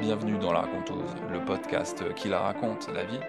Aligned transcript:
Bienvenue 0.00 0.38
dans 0.38 0.52
La 0.52 0.60
Raconteuse, 0.60 1.14
le 1.30 1.44
podcast 1.44 2.02
qui 2.14 2.28
la 2.28 2.40
raconte 2.40 2.88
la 2.94 3.04
vie, 3.04 3.20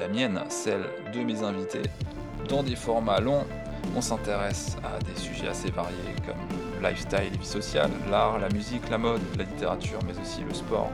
la 0.00 0.08
mienne, 0.08 0.40
celle 0.48 0.84
de 1.14 1.20
mes 1.20 1.44
invités. 1.44 1.82
Dans 2.48 2.64
des 2.64 2.74
formats 2.74 3.20
longs, 3.20 3.46
on 3.96 4.00
s'intéresse 4.00 4.76
à 4.82 4.98
des 4.98 5.14
sujets 5.14 5.48
assez 5.48 5.70
variés 5.70 6.16
comme 6.26 6.36
le 6.82 6.88
lifestyle 6.88 7.38
vie 7.38 7.46
sociale, 7.46 7.90
l'art, 8.10 8.38
la 8.40 8.48
musique, 8.48 8.88
la 8.90 8.98
mode, 8.98 9.20
la 9.36 9.44
littérature, 9.44 10.00
mais 10.06 10.18
aussi 10.20 10.42
le 10.42 10.54
sport. 10.54 10.90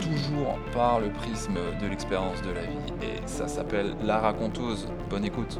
Toujours 0.00 0.58
par 0.74 1.00
le 1.00 1.08
prisme 1.10 1.58
de 1.80 1.86
l'expérience 1.86 2.42
de 2.42 2.50
la 2.50 2.62
vie, 2.62 2.92
et 3.02 3.26
ça 3.26 3.48
s'appelle 3.48 3.96
La 4.02 4.18
Raconteuse. 4.18 4.86
Bonne 5.08 5.24
écoute! 5.24 5.58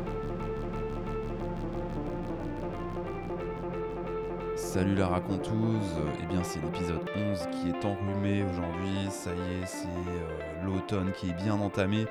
Salut 4.75 4.97
la 4.97 5.07
raconteuse, 5.07 5.95
eh 6.21 6.27
bien 6.27 6.43
c'est 6.43 6.61
l'épisode 6.61 7.09
11 7.15 7.47
qui 7.53 7.69
est 7.69 7.85
enrhumé 7.85 8.43
aujourd'hui, 8.43 9.09
ça 9.09 9.31
y 9.33 9.63
est, 9.63 9.67
c'est 9.67 9.87
euh, 9.87 10.65
l'automne 10.65 11.13
qui 11.13 11.29
est 11.29 11.33
bien 11.33 11.55
entamé. 11.55 12.07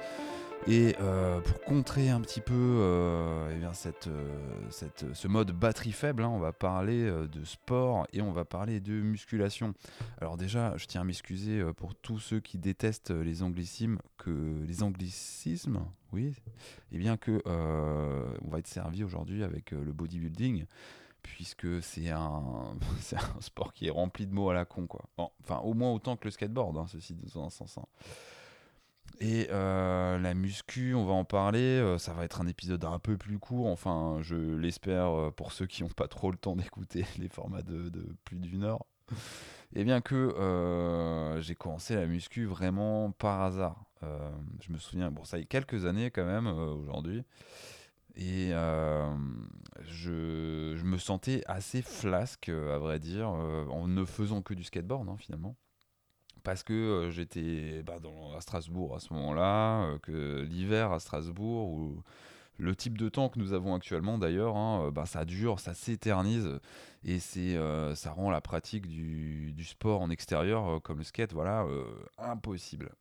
Et 0.66 0.96
euh, 1.02 1.42
pour 1.42 1.60
contrer 1.64 2.10
un 2.10 2.22
petit 2.22 2.40
peu 2.40 2.54
euh, 2.54 3.52
eh 3.54 3.60
bien 3.60 3.73
ce 3.73 5.28
mode 5.28 5.52
batterie 5.52 5.92
faible, 5.92 6.23
hein, 6.23 6.30
on 6.30 6.40
va 6.40 6.54
parler 6.54 7.04
de 7.04 7.44
sport 7.44 8.08
et 8.14 8.22
on 8.22 8.32
va 8.32 8.46
parler 8.46 8.80
de 8.80 8.94
musculation. 8.94 9.73
Alors 10.22 10.38
déjà, 10.38 10.78
je 10.78 10.86
tiens 10.86 11.02
à 11.02 11.04
m'excuser 11.04 11.62
pour 11.76 11.95
tous 11.95 12.20
ceux 12.20 12.40
qui 12.40 12.58
détestent 12.58 13.12
les 13.12 13.44
anglicismes, 13.44 13.98
que 14.18 14.64
les 14.66 14.84
anglicismes, 14.84 15.82
oui, 16.14 16.34
eh 16.94 16.98
bien 16.98 17.18
que 17.18 17.42
on 17.45 18.50
va 18.50 18.59
être 18.59 18.68
servi 18.68 19.04
aujourd'hui 19.04 19.44
avec 19.44 19.72
le 19.72 19.92
bodybuilding 19.92 20.66
puisque 21.23 21.82
c'est 21.82 22.09
un, 22.09 22.44
un 23.13 23.41
sport 23.41 23.73
qui 23.73 23.88
est 23.88 23.91
rempli 23.91 24.27
de 24.27 24.34
mots 24.34 24.50
à 24.50 24.54
la 24.54 24.66
con, 24.66 24.86
quoi. 24.86 25.09
enfin, 25.18 25.58
au 25.59 25.73
moins 25.73 25.92
autant 25.92 26.16
que 26.16 26.25
le 26.25 26.31
skateboard, 26.31 26.78
hein, 26.78 26.86
ceci 26.88 27.16
dans 27.16 27.44
un 27.44 27.50
sens. 27.50 27.78
Hein. 27.78 27.86
Et 29.20 29.48
euh, 29.52 30.17
la 30.20 30.33
muscu, 30.33 30.94
on 30.95 31.06
va 31.06 31.14
en 31.14 31.25
parler. 31.25 31.59
Euh, 31.59 31.98
ça 31.98 32.14
va 32.14 32.25
être 32.25 32.42
un 32.42 32.48
épisode 32.48 32.83
un 32.83 33.00
peu 33.00 33.17
plus 33.17 33.39
court. 33.39 33.67
Enfin, 33.67 34.17
je 34.22 34.36
l'espère 34.36 35.08
euh, 35.08 35.31
pour 35.31 35.52
ceux 35.52 35.66
qui 35.66 35.83
n'ont 35.83 35.89
pas 35.89 36.08
trop 36.08 36.31
le 36.31 36.38
temps 36.38 36.56
d'écouter 36.56 37.06
les 37.20 37.30
formats 37.30 37.61
de, 37.61 37.89
plus 38.26 38.38
d'une 38.38 38.64
heure. 38.64 38.86
Et 39.76 39.83
bien 39.83 40.02
que 40.02 41.39
j'ai 41.39 41.55
commencé 41.55 41.95
la 41.95 42.05
muscu 42.05 42.45
vraiment 42.45 43.11
par 43.11 43.42
hasard. 43.42 43.86
je 44.02 44.72
me 44.72 44.78
souviens, 44.78 45.09
bon, 45.09 45.23
ça 45.23 45.39
y 45.39 45.42
est 45.42 45.45
quelques 45.45 45.86
années 45.86 46.11
quand 46.11 46.26
même 46.26 46.48
aujourd'hui. 46.48 47.23
Et 48.16 48.50
euh, 48.52 49.11
je, 49.86 50.75
je, 50.75 50.83
me 50.83 50.97
sentais 50.97 51.42
assez 51.47 51.81
flasque, 51.81 52.50
à 52.50 52.78
vrai 52.78 53.00
dire, 53.00 53.30
euh, 53.30 53.66
en 53.67 53.88
ne 53.88 54.05
faisant 54.05 54.42
que 54.42 54.53
du 54.53 54.64
skateboard, 54.64 55.09
hein, 55.09 55.17
finalement. 55.17 55.55
Parce 56.44 56.64
que 56.64 56.73
euh, 56.73 57.11
j'étais 57.11 57.81
bah, 57.83 57.97
à 58.38 58.42
Strasbourg 58.42 58.95
à 58.95 59.00
ce 59.00 59.14
moment-là, 59.14 59.97
que 60.03 60.42
l'hiver 60.42 60.92
à 60.92 61.00
Strasbourg, 61.00 61.70
ou 61.70 62.03
le 62.58 62.75
type 62.75 63.00
de 63.00 63.09
temps 63.09 63.30
que 63.30 63.39
nous 63.39 63.53
avons 63.53 63.73
actuellement 63.73 64.20
d'ailleurs, 64.20 64.58
hein, 64.58 64.92
bah, 64.92 65.08
ça 65.08 65.25
dure, 65.25 65.59
ça 65.59 65.73
s'éternise, 65.73 66.59
et 67.03 67.17
c'est, 67.20 67.58
ça 67.95 68.11
rend 68.11 68.30
la 68.30 68.42
pratique 68.42 68.86
du, 68.88 69.53
du 69.53 69.64
sport 69.64 70.02
en 70.02 70.11
extérieur, 70.11 70.81
comme 70.83 71.00
le 71.00 71.03
skate, 71.03 71.33
voilà, 71.33 71.66
impossible 72.20 72.92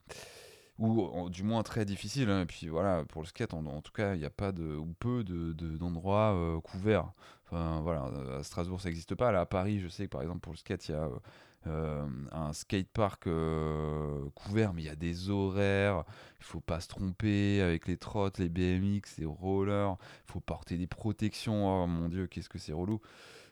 ou 0.82 1.30
du 1.30 1.42
moins 1.42 1.62
très 1.62 1.84
difficile. 1.84 2.28
Hein. 2.30 2.42
Et 2.42 2.46
puis 2.46 2.68
voilà, 2.68 3.04
pour 3.04 3.22
le 3.22 3.26
skate, 3.26 3.54
en, 3.54 3.80
tout 3.82 3.92
cas, 3.92 4.14
il 4.14 4.18
n'y 4.18 4.24
a 4.26 4.30
pas 4.30 4.52
de, 4.52 4.76
ou 4.76 4.94
peu 4.98 5.24
d'endroits 5.24 6.32
de, 6.32 6.56
euh, 6.56 6.60
couverts. 6.60 7.12
Enfin 7.44 7.80
voilà, 7.82 8.10
à 8.38 8.42
Strasbourg, 8.42 8.80
ça 8.80 8.88
n'existe 8.88 9.14
pas. 9.14 9.30
Là, 9.30 9.40
à 9.40 9.46
Paris, 9.46 9.80
je 9.80 9.88
sais 9.88 10.04
que 10.04 10.10
par 10.10 10.22
exemple, 10.22 10.40
pour 10.40 10.52
le 10.52 10.58
skate, 10.58 10.88
il 10.88 10.92
y 10.92 10.94
a 10.94 11.08
euh, 11.68 12.06
un 12.32 12.52
skatepark 12.52 13.26
euh, 13.26 14.28
couvert, 14.34 14.72
mais 14.72 14.82
il 14.82 14.86
y 14.86 14.90
a 14.90 14.96
des 14.96 15.30
horaires. 15.30 16.04
Il 16.40 16.44
faut 16.44 16.60
pas 16.60 16.80
se 16.80 16.88
tromper 16.88 17.60
avec 17.60 17.86
les 17.86 17.96
trottes, 17.96 18.38
les 18.38 18.48
BMX, 18.48 19.18
les 19.18 19.26
rollers. 19.26 19.96
Il 20.28 20.32
faut 20.32 20.40
porter 20.40 20.76
des 20.78 20.86
protections. 20.88 21.84
Oh 21.84 21.86
mon 21.86 22.08
dieu, 22.08 22.26
qu'est-ce 22.26 22.48
que 22.48 22.58
c'est 22.58 22.72
relou. 22.72 23.00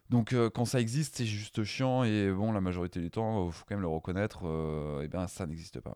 Donc 0.08 0.34
quand 0.54 0.64
ça 0.64 0.80
existe, 0.80 1.16
c'est 1.18 1.26
juste 1.26 1.62
chiant 1.62 2.02
et 2.02 2.32
bon, 2.32 2.50
la 2.50 2.60
majorité 2.60 2.98
du 3.00 3.12
temps, 3.12 3.46
il 3.46 3.52
faut 3.52 3.64
quand 3.68 3.76
même 3.76 3.82
le 3.82 3.86
reconnaître, 3.86 4.42
et 5.04 5.06
ben 5.06 5.28
ça 5.28 5.46
n'existe 5.46 5.78
pas. 5.78 5.94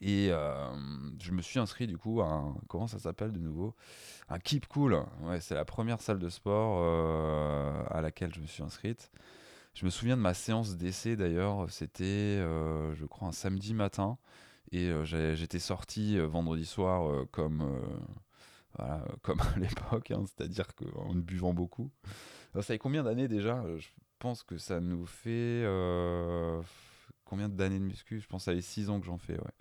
Et 0.00 0.28
euh, 0.30 0.70
je 1.20 1.32
me 1.32 1.40
suis 1.42 1.58
inscrit 1.58 1.86
du 1.86 1.96
coup 1.96 2.20
à 2.20 2.26
un, 2.26 2.54
comment 2.68 2.86
ça 2.86 2.98
s'appelle 2.98 3.32
de 3.32 3.38
nouveau? 3.38 3.74
Un 4.28 4.38
Keep 4.38 4.66
Cool. 4.66 5.02
Ouais, 5.22 5.40
c'est 5.40 5.54
la 5.54 5.64
première 5.64 6.00
salle 6.00 6.18
de 6.18 6.28
sport 6.28 6.80
euh, 6.82 7.82
à 7.90 8.00
laquelle 8.00 8.34
je 8.34 8.40
me 8.40 8.46
suis 8.46 8.62
inscrite. 8.62 9.10
Je 9.74 9.84
me 9.84 9.90
souviens 9.90 10.16
de 10.16 10.22
ma 10.22 10.34
séance 10.34 10.76
d'essai 10.76 11.16
d'ailleurs, 11.16 11.70
c'était 11.70 12.04
euh, 12.04 12.94
je 12.94 13.04
crois 13.04 13.28
un 13.28 13.32
samedi 13.32 13.74
matin 13.74 14.16
et 14.72 14.90
j'étais 15.04 15.58
sorti 15.58 16.18
vendredi 16.18 16.66
soir 16.66 17.26
comme 17.30 17.78
voilà, 18.76 19.04
comme 19.22 19.40
à 19.40 19.58
l'époque, 19.58 20.10
hein, 20.10 20.24
c'est-à-dire 20.26 20.66
qu'en 20.74 21.14
buvant 21.14 21.52
beaucoup. 21.54 21.90
ça 22.54 22.62
fait 22.62 22.78
combien 22.78 23.04
d'années 23.04 23.28
déjà? 23.28 23.62
Je 23.76 23.88
pense 24.18 24.42
que 24.42 24.58
ça 24.58 24.80
nous 24.80 25.06
fait 25.06 25.62
combien 27.26 27.50
d'années 27.50 27.78
de 27.78 27.84
muscu? 27.84 28.20
Je 28.20 28.26
pense 28.26 28.42
que 28.42 28.44
ça 28.46 28.54
fait 28.54 28.62
6 28.62 28.88
ans 28.88 29.00
que 29.00 29.06
j'en 29.06 29.18
fais, 29.18 29.34
ouais. 29.34 29.54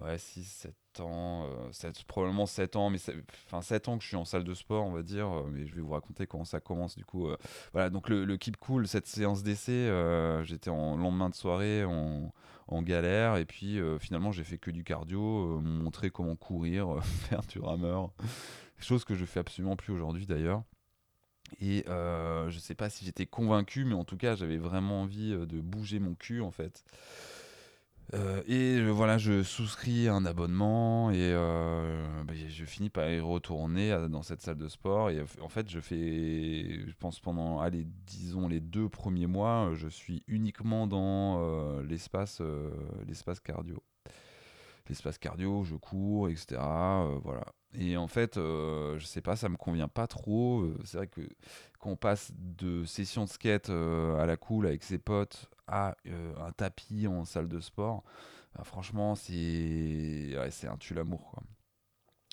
Ouais, 0.00 0.16
6, 0.16 0.44
7 0.44 1.00
ans, 1.00 1.46
euh, 1.46 1.92
probablement 2.06 2.46
7 2.46 2.76
ans, 2.76 2.88
mais 2.88 2.98
enfin 3.46 3.62
7 3.62 3.88
ans 3.88 3.98
que 3.98 4.04
je 4.04 4.08
suis 4.08 4.16
en 4.16 4.24
salle 4.24 4.44
de 4.44 4.54
sport, 4.54 4.84
on 4.84 4.92
va 4.92 5.02
dire, 5.02 5.26
euh, 5.28 5.50
mais 5.50 5.66
je 5.66 5.74
vais 5.74 5.80
vous 5.80 5.90
raconter 5.90 6.26
comment 6.26 6.44
ça 6.44 6.60
commence 6.60 6.94
du 6.94 7.04
coup. 7.04 7.28
Euh. 7.28 7.36
voilà, 7.72 7.90
donc 7.90 8.08
le, 8.08 8.36
Keep 8.36 8.58
Cool, 8.58 8.86
cette 8.86 9.08
séance 9.08 9.42
d'essai, 9.42 9.90
j'étais 10.44 10.70
en 10.70 10.96
lendemain 10.96 11.30
de 11.30 11.34
soirée 11.34 11.84
en, 11.84 12.32
galère, 12.82 13.36
et 13.38 13.44
puis 13.44 13.80
finalement 13.98 14.30
j'ai 14.30 14.44
fait 14.44 14.58
que 14.58 14.70
du 14.70 14.84
cardio, 14.84 15.60
montrer 15.60 16.10
comment 16.10 16.36
courir, 16.36 17.02
faire 17.02 17.42
du 17.42 17.58
rameur, 17.58 18.12
chose 18.78 19.04
que 19.04 19.16
je 19.16 19.24
fais 19.24 19.40
absolument 19.40 19.74
plus 19.74 19.92
aujourd'hui 19.92 20.26
d'ailleurs. 20.26 20.62
Et 21.60 21.84
euh, 21.88 22.50
je 22.50 22.58
sais 22.58 22.74
pas 22.74 22.90
si 22.90 23.04
j'étais 23.04 23.26
convaincu, 23.26 23.84
mais 23.84 23.94
en 23.94 24.04
tout 24.04 24.16
cas, 24.16 24.34
j'avais 24.34 24.58
vraiment 24.58 25.02
envie 25.02 25.32
euh, 25.32 25.46
de 25.46 25.60
bouger 25.60 25.98
mon 25.98 26.14
cul 26.14 26.40
en 26.40 26.50
fait. 26.50 26.84
Euh, 28.14 28.42
et 28.46 28.80
voilà, 28.90 29.18
je 29.18 29.42
souscris 29.42 30.08
un 30.08 30.24
abonnement 30.24 31.10
et 31.10 31.30
bah, 32.24 32.32
je 32.48 32.64
finis 32.64 32.88
par 32.88 33.10
y 33.10 33.20
retourner 33.20 34.08
dans 34.08 34.22
cette 34.22 34.40
salle 34.40 34.56
de 34.56 34.68
sport. 34.68 35.10
Et 35.10 35.22
en 35.42 35.48
fait, 35.50 35.68
je 35.68 35.78
fais, 35.78 36.86
je 36.86 36.94
pense 36.98 37.20
pendant, 37.20 37.60
allez, 37.60 37.86
disons 38.06 38.48
les 38.48 38.60
deux 38.60 38.88
premiers 38.88 39.26
mois, 39.26 39.72
je 39.74 39.88
suis 39.88 40.22
uniquement 40.26 40.86
dans 40.86 41.82
l'espace 41.82 42.40
cardio. 43.44 43.82
L'espace 44.88 45.18
cardio, 45.18 45.64
je 45.64 45.74
cours, 45.74 46.28
etc. 46.28 46.56
voilà. 47.22 47.44
Et 47.74 47.96
en 47.96 48.08
fait, 48.08 48.36
euh, 48.38 48.98
je 48.98 49.04
sais 49.04 49.20
pas, 49.20 49.36
ça 49.36 49.48
me 49.48 49.56
convient 49.56 49.88
pas 49.88 50.06
trop. 50.06 50.62
Euh, 50.62 50.78
c'est 50.84 50.96
vrai 50.96 51.06
que 51.06 51.20
quand 51.78 51.90
on 51.90 51.96
passe 51.96 52.32
de 52.34 52.84
session 52.84 53.24
de 53.24 53.28
skate 53.28 53.70
euh, 53.70 54.18
à 54.18 54.26
la 54.26 54.36
cool 54.36 54.66
avec 54.66 54.82
ses 54.82 54.98
potes 54.98 55.50
à 55.66 55.96
un 56.06 56.50
tapis 56.52 57.06
en 57.06 57.24
salle 57.26 57.48
de 57.48 57.60
sport, 57.60 58.02
bah, 58.56 58.64
franchement, 58.64 59.14
c'est 59.14 60.34
un 60.64 60.76
tue 60.78 60.94
l'amour. 60.94 61.42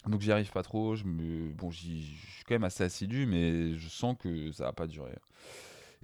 Donc 0.07 0.21
j'y 0.21 0.31
arrive 0.31 0.51
pas 0.51 0.63
trop. 0.63 0.95
Je 0.95 1.03
me... 1.03 1.51
bon, 1.51 1.69
suis 1.71 2.43
quand 2.47 2.55
même 2.55 2.63
assez 2.63 2.83
assidu, 2.83 3.25
mais 3.25 3.75
je 3.75 3.89
sens 3.89 4.15
que 4.17 4.51
ça 4.53 4.65
va 4.65 4.73
pas 4.73 4.87
durer. 4.87 5.15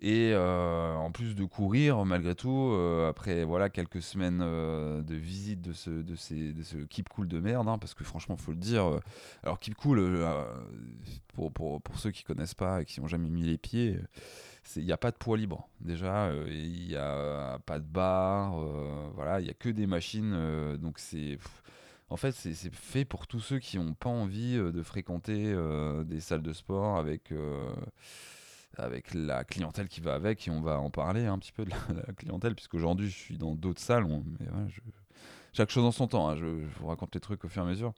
Et 0.04 0.32
euh, 0.34 0.96
en 0.96 1.12
plus 1.12 1.36
de 1.36 1.46
courir, 1.46 2.04
malgré 2.06 2.34
tout, 2.34 2.72
euh, 2.74 3.08
après 3.08 3.44
voilà 3.44 3.70
quelques 3.70 4.02
semaines 4.02 4.40
euh, 4.42 5.04
de 5.04 5.14
visite 5.14 5.62
de 5.62 5.74
ce, 5.74 5.92
de, 5.92 6.16
ces, 6.16 6.54
de 6.54 6.64
ce 6.64 6.78
Keep 6.78 7.08
Cool 7.08 7.28
de 7.28 7.40
merde, 7.40 7.68
hein, 7.70 7.78
parce 7.78 7.94
que 7.94 8.04
franchement, 8.04 8.36
faut 8.36 8.52
le 8.52 8.58
dire. 8.58 9.00
alors 9.44 9.60
Keep 9.60 9.76
Cool, 9.76 10.26
pour, 11.36 11.52
pour, 11.52 11.80
pour, 11.84 12.00
ceux 12.00 12.10
qui 12.10 12.24
connaissent 12.24 12.56
pas 12.56 12.82
et 12.82 12.86
qui 12.86 13.00
n'ont 13.00 13.08
jamais 13.08 13.30
mis 13.30 13.44
les 13.44 13.60
pieds, 13.60 14.00
il 14.76 14.86
n'y 14.86 14.92
a 14.92 14.98
pas 14.98 15.12
de 15.12 15.18
poids 15.18 15.38
libre. 15.38 15.70
Déjà, 15.82 16.32
il 16.48 16.88
n'y 16.88 16.96
a 16.96 17.60
pas 17.68 17.78
de 17.78 17.86
bar, 17.86 18.56
voilà, 19.14 19.40
il 19.40 19.44
n'y 19.44 19.52
a 19.52 19.54
que 19.54 19.70
des 19.70 19.86
machines. 19.86 20.78
donc 20.78 20.98
c'est 20.98 21.38
en 22.10 22.18
fait, 22.18 22.32
c'est 22.32 22.74
fait 22.74 23.06
pour 23.06 23.28
tous 23.28 23.40
ceux 23.40 23.60
qui 23.60 23.78
n'ont 23.78 23.94
pas 23.94 24.10
envie 24.10 24.56
de 24.56 24.82
fréquenter 24.82 25.56
des 26.06 26.22
salles 26.22 26.42
de 26.42 26.54
sport 26.54 26.98
avec 26.98 27.32
avec 28.78 29.14
la 29.14 29.44
clientèle 29.44 29.88
qui 29.88 30.02
va 30.02 30.14
avec, 30.14 30.48
et 30.48 30.52
on 30.52 30.62
va 30.62 30.80
en 30.80 30.90
parler 30.90 31.26
un 31.26 31.38
petit 31.38 31.52
peu 31.52 31.66
de 31.66 31.72
la, 31.72 32.14
clientèle, 32.18 32.56
puisqu'aujourd'hui 32.56 33.10
je 33.10 33.18
suis 33.18 33.38
dans 33.38 33.56
d'autres 33.56 33.82
salles, 33.82 34.06
mais 34.40 34.48
chaque 35.54 35.70
chose 35.70 35.84
en 35.84 35.92
son 35.92 36.08
temps, 36.08 36.30
hein, 36.30 36.36
je, 36.38 36.46
vous 36.46 36.88
raconte 36.88 37.14
les 37.14 37.22
trucs 37.22 37.44
au 37.44 37.50
fur 37.50 37.62
et 37.62 37.66
à 37.66 37.70
mesure. 37.70 37.94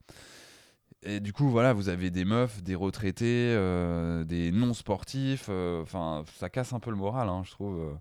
Et 1.05 1.19
du 1.19 1.33
coup, 1.33 1.49
voilà, 1.49 1.73
vous 1.73 1.89
avez 1.89 2.09
des 2.09 2.25
meufs, 2.25 2.63
des 2.63 2.75
retraités, 2.75 3.53
euh, 3.55 4.23
des 4.23 4.51
non-sportifs, 4.51 5.47
euh, 5.49 5.81
enfin, 5.81 6.23
ça 6.37 6.49
casse 6.49 6.73
un 6.73 6.79
peu 6.79 6.91
le 6.91 6.95
moral, 6.95 7.29
hein, 7.29 7.43
je 7.45 7.51
trouve. 7.51 7.97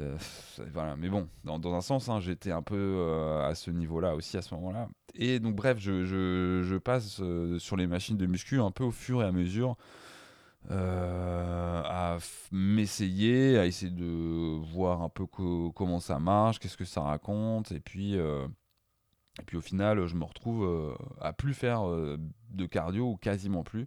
Euh, 0.00 0.16
voilà, 0.72 0.96
mais 0.96 1.08
bon, 1.08 1.28
dans, 1.44 1.74
un 1.74 1.80
sens, 1.80 2.08
hein, 2.08 2.18
j'étais 2.18 2.50
un 2.50 2.62
peu 2.62 3.40
à 3.44 3.54
ce 3.54 3.70
niveau-là 3.70 4.16
aussi 4.16 4.36
à 4.36 4.42
ce 4.42 4.54
moment-là. 4.54 4.88
Et 5.14 5.38
donc, 5.38 5.54
bref, 5.54 5.78
je 5.78 6.76
passe 6.78 7.20
sur 7.58 7.76
les 7.76 7.86
machines 7.86 8.16
de 8.16 8.26
muscu 8.26 8.60
un 8.60 8.72
peu 8.72 8.84
au 8.84 8.90
fur 8.90 9.22
et 9.22 9.26
à 9.26 9.32
mesure 9.32 9.76
à 10.70 12.18
m'essayer, 12.52 13.58
à 13.58 13.66
essayer 13.66 13.90
de 13.90 14.60
voir 14.72 15.02
un 15.02 15.08
peu 15.08 15.26
comment 15.26 16.00
ça 16.00 16.18
marche, 16.18 16.58
qu'est-ce 16.58 16.76
que 16.76 16.84
ça 16.84 17.02
raconte, 17.02 17.72
et 17.72 17.80
puis, 17.80 18.14
et 18.14 19.42
puis 19.46 19.56
au 19.56 19.60
final, 19.60 20.06
je 20.06 20.14
me 20.16 20.24
retrouve 20.24 20.96
à 21.20 21.32
plus 21.32 21.54
faire 21.54 21.82
de 21.84 22.66
cardio 22.66 23.10
ou 23.10 23.16
quasiment 23.16 23.62
plus 23.62 23.86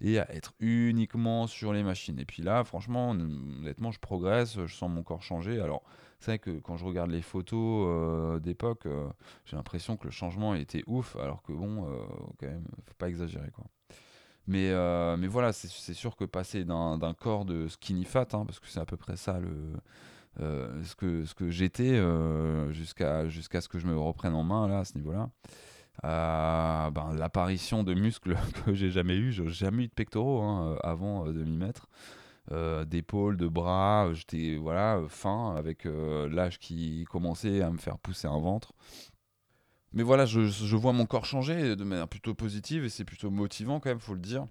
et 0.00 0.18
à 0.18 0.32
être 0.34 0.54
uniquement 0.60 1.46
sur 1.46 1.72
les 1.72 1.82
machines. 1.82 2.18
Et 2.18 2.24
puis 2.24 2.42
là, 2.42 2.64
franchement, 2.64 3.10
honnêtement, 3.10 3.90
je 3.92 4.00
progresse, 4.00 4.58
je 4.66 4.74
sens 4.74 4.90
mon 4.90 5.02
corps 5.02 5.22
changer. 5.22 5.60
Alors, 5.60 5.82
c'est 6.20 6.32
vrai 6.32 6.38
que 6.38 6.58
quand 6.58 6.76
je 6.76 6.84
regarde 6.84 7.10
les 7.10 7.22
photos 7.22 7.86
euh, 7.88 8.38
d'époque, 8.38 8.86
euh, 8.86 9.08
j'ai 9.44 9.56
l'impression 9.56 9.96
que 9.96 10.04
le 10.04 10.10
changement 10.10 10.54
était 10.54 10.82
ouf, 10.86 11.16
alors 11.16 11.42
que 11.42 11.52
bon, 11.52 11.86
euh, 11.86 12.04
quand 12.38 12.46
même, 12.46 12.64
faut 12.86 12.94
pas 12.98 13.08
exagérer 13.08 13.50
quoi. 13.50 13.64
Mais, 14.50 15.16
mais 15.16 15.26
voilà, 15.26 15.52
c'est 15.52 15.94
sûr 15.94 16.16
que 16.16 16.24
passer 16.24 16.64
d'un 16.64 17.14
corps 17.18 17.44
de 17.44 17.68
skinny 17.68 18.04
fat, 18.04 18.28
hein, 18.32 18.44
parce 18.44 18.60
que 18.60 18.66
c'est 18.68 18.80
à 18.80 18.84
peu 18.84 18.96
près 18.96 19.16
ça 19.16 19.38
le, 19.40 20.82
ce 20.84 20.94
que, 21.34 21.50
j'étais 21.50 22.00
jusqu'à 22.72 23.28
jusqu'à 23.28 23.60
ce 23.60 23.68
que 23.68 23.78
je 23.78 23.86
me 23.86 23.96
reprenne 23.96 24.34
en 24.34 24.42
main 24.42 24.68
là, 24.68 24.80
à 24.80 24.84
ce 24.84 24.96
niveau-là. 24.96 25.30
Ben, 26.02 27.14
l'apparition 27.14 27.84
de 27.84 27.94
muscles 27.94 28.36
que 28.66 28.74
j'ai 28.74 28.90
jamais 28.90 29.16
eu, 29.16 29.32
j'ai 29.32 29.48
jamais 29.48 29.84
eu 29.84 29.88
de 29.88 29.94
pectoraux 29.94 30.42
hein, 30.42 30.76
avant 30.82 31.26
de 31.26 31.44
m'y 31.44 31.56
mettre. 31.56 31.86
Euh, 32.52 32.84
d'épaules, 32.84 33.36
de 33.36 33.46
bras. 33.46 34.08
J'étais 34.12 34.56
voilà 34.56 35.00
fin 35.08 35.54
avec 35.56 35.86
euh, 35.86 36.28
l'âge 36.28 36.58
qui 36.58 37.04
commençait 37.08 37.62
à 37.62 37.70
me 37.70 37.78
faire 37.78 37.98
pousser 37.98 38.26
un 38.26 38.38
ventre. 38.40 38.72
Mais 39.92 40.02
voilà, 40.02 40.24
je, 40.26 40.76
vois 40.76 40.92
mon 40.92 41.06
corps 41.06 41.24
changer 41.24 41.74
de 41.76 41.84
manière 41.84 42.08
plutôt 42.08 42.34
positive 42.34 42.84
et 42.84 42.88
c'est 42.88 43.04
plutôt 43.04 43.30
motivant 43.30 43.80
quand 43.80 43.90
même, 43.90 44.00
faut 44.00 44.14
le 44.14 44.20
dire. 44.20 44.46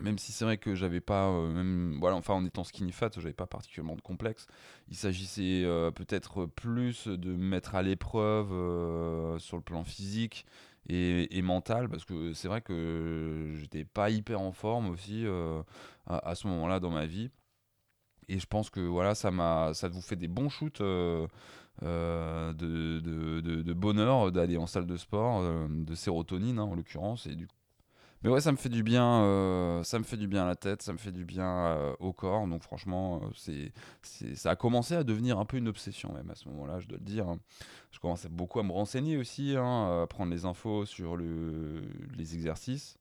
Même 0.00 0.18
si 0.18 0.32
c'est 0.32 0.44
vrai 0.44 0.58
que 0.58 0.74
j'avais 0.74 1.00
pas, 1.00 1.28
euh, 1.28 1.50
même, 1.50 1.96
voilà, 2.00 2.16
enfin 2.16 2.34
en 2.34 2.44
étant 2.44 2.64
skinny 2.64 2.92
fat, 2.92 3.10
j'avais 3.14 3.32
pas 3.32 3.46
particulièrement 3.46 3.96
de 3.96 4.02
complexe. 4.02 4.46
Il 4.88 4.96
s'agissait 4.96 5.64
peut-être 5.94 6.46
plus 6.46 7.06
de 7.06 7.30
me 7.30 7.46
mettre 7.48 7.74
à 7.74 7.82
l'épreuve 7.82 8.48
sur 9.38 9.56
le 9.56 9.62
plan 9.62 9.84
physique 9.84 10.46
et, 10.88 11.42
mental 11.42 11.88
parce 11.88 12.04
que 12.04 12.32
c'est 12.32 12.48
vrai 12.48 12.60
que 12.60 13.52
j'étais 13.54 13.84
pas 13.84 14.10
hyper 14.10 14.40
en 14.40 14.52
forme 14.52 14.90
aussi 14.90 15.26
euh, 15.26 15.62
à, 16.06 16.34
ce 16.34 16.46
moment-là 16.48 16.80
dans 16.80 16.90
ma 16.90 17.06
vie 17.06 17.30
et 18.28 18.38
je 18.38 18.46
pense 18.46 18.70
que 18.70 18.80
voilà 18.80 19.14
ça 19.14 19.30
m'a 19.30 19.72
ça 19.74 19.88
vous 19.88 20.00
fait 20.00 20.16
des 20.16 20.28
bons 20.28 20.48
shoots 20.48 20.80
euh, 21.82 22.52
euh, 22.62 23.40
de, 23.40 23.62
de, 23.62 23.72
bonheur 23.72 24.32
d'aller 24.32 24.56
en 24.56 24.66
salle 24.66 24.86
de 24.86 24.96
sport 24.96 25.42
de 25.68 25.94
sérotonine 25.94 26.58
hein, 26.58 26.64
en 26.64 26.74
l'occurrence 26.74 27.26
du 27.26 27.48
mais 28.22 28.30
ouais, 28.30 28.40
ça 28.40 28.50
me 28.50 28.56
fait 28.56 28.68
du 28.68 28.82
bien, 28.82 29.22
euh, 29.22 29.82
ça 29.84 29.98
me 29.98 30.04
fait 30.04 30.16
du 30.16 30.26
bien 30.26 30.44
à 30.44 30.46
la 30.46 30.56
tête, 30.56 30.82
ça 30.82 30.92
me 30.92 30.98
fait 30.98 31.12
du 31.12 31.24
bien 31.24 31.48
euh, 31.48 31.94
au 32.00 32.12
corps. 32.12 32.46
Donc 32.48 32.62
franchement, 32.62 33.20
euh, 33.22 33.28
c'est, 34.02 34.36
ça 34.36 34.50
a 34.50 34.56
commencé 34.56 34.94
à 34.94 35.04
devenir 35.04 35.38
un 35.38 35.44
peu 35.44 35.58
une 35.58 35.68
obsession 35.68 36.12
même 36.12 36.30
à 36.30 36.34
ce 36.34 36.48
moment-là, 36.48 36.80
je 36.80 36.88
dois 36.88 36.98
le 36.98 37.04
dire. 37.04 37.28
Hein. 37.28 37.38
Je 37.92 38.00
commençais 38.00 38.28
beaucoup 38.28 38.58
à 38.58 38.62
me 38.62 38.72
renseigner 38.72 39.16
aussi, 39.16 39.54
hein, 39.56 40.02
à 40.02 40.06
prendre 40.06 40.32
les 40.32 40.44
infos 40.44 40.86
sur 40.86 41.16
le, 41.16 41.82
les 42.16 42.34
exercices, 42.34 42.98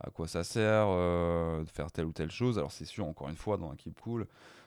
à 0.00 0.10
quoi 0.10 0.28
ça 0.28 0.44
sert, 0.44 0.86
de 0.88 1.70
faire 1.72 1.90
telle 1.90 2.06
ou 2.06 2.12
telle 2.12 2.30
chose. 2.30 2.58
Alors 2.58 2.70
c'est 2.70 2.84
sûr, 2.84 3.06
encore 3.06 3.28
une 3.30 3.36
fois, 3.36 3.56
dans 3.56 3.72
un 3.72 3.76
Keep 3.76 4.00
Cool, 4.00 4.26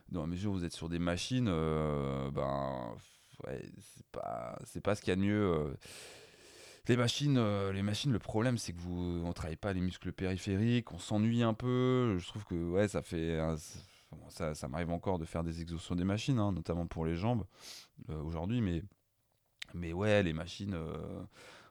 dans 0.10 0.22
la 0.22 0.28
mesure 0.28 0.52
où 0.52 0.56
vous 0.56 0.66
êtes 0.66 0.74
sur 0.74 0.90
des 0.90 1.00
machines, 1.00 1.46
ben 1.46 2.96
ouais, 3.46 3.62
c'est 3.80 4.06
pas, 4.12 4.58
c'est 4.66 4.82
pas 4.82 4.96
ce 4.96 5.02
qu'il 5.02 5.10
y 5.10 5.14
a 5.14 5.16
de 5.16 5.22
mieux 5.22 5.76
les 6.88 6.98
machines, 6.98 7.38
euh, 7.38 7.72
les 7.72 7.84
machines, 7.84 8.12
le 8.12 8.20
problème 8.20 8.58
c'est 8.58 8.74
que 8.74 8.80
vous, 8.80 9.22
on 9.26 9.34
travaille 9.34 9.56
pas 9.56 9.74
les 9.74 9.82
muscles 9.82 10.12
périphériques, 10.12 10.92
on 10.92 11.00
s'ennuie 11.00 11.44
un 11.44 11.54
peu. 11.54 12.18
Je 12.18 12.28
trouve 12.28 12.46
que 12.46 12.56
ouais, 12.56 12.88
ça 12.88 13.02
fait, 13.02 13.40
ça, 14.30 14.56
ça 14.56 14.68
m'arrive 14.68 14.92
encore 14.92 15.20
de 15.20 15.26
faire 15.26 15.44
des 15.44 15.54
sur 15.78 15.96
des 15.96 16.04
machines, 16.04 16.40
hein, 16.40 16.52
notamment 16.52 16.88
pour 16.88 17.06
les 17.06 17.16
jambes 17.16 17.46
euh, 18.10 18.22
aujourd'hui, 18.22 18.62
mais 18.62 18.84
mais 19.74 19.94
ouais, 19.94 20.22
les 20.24 20.34
machines, 20.34 20.74
euh, 20.74 21.24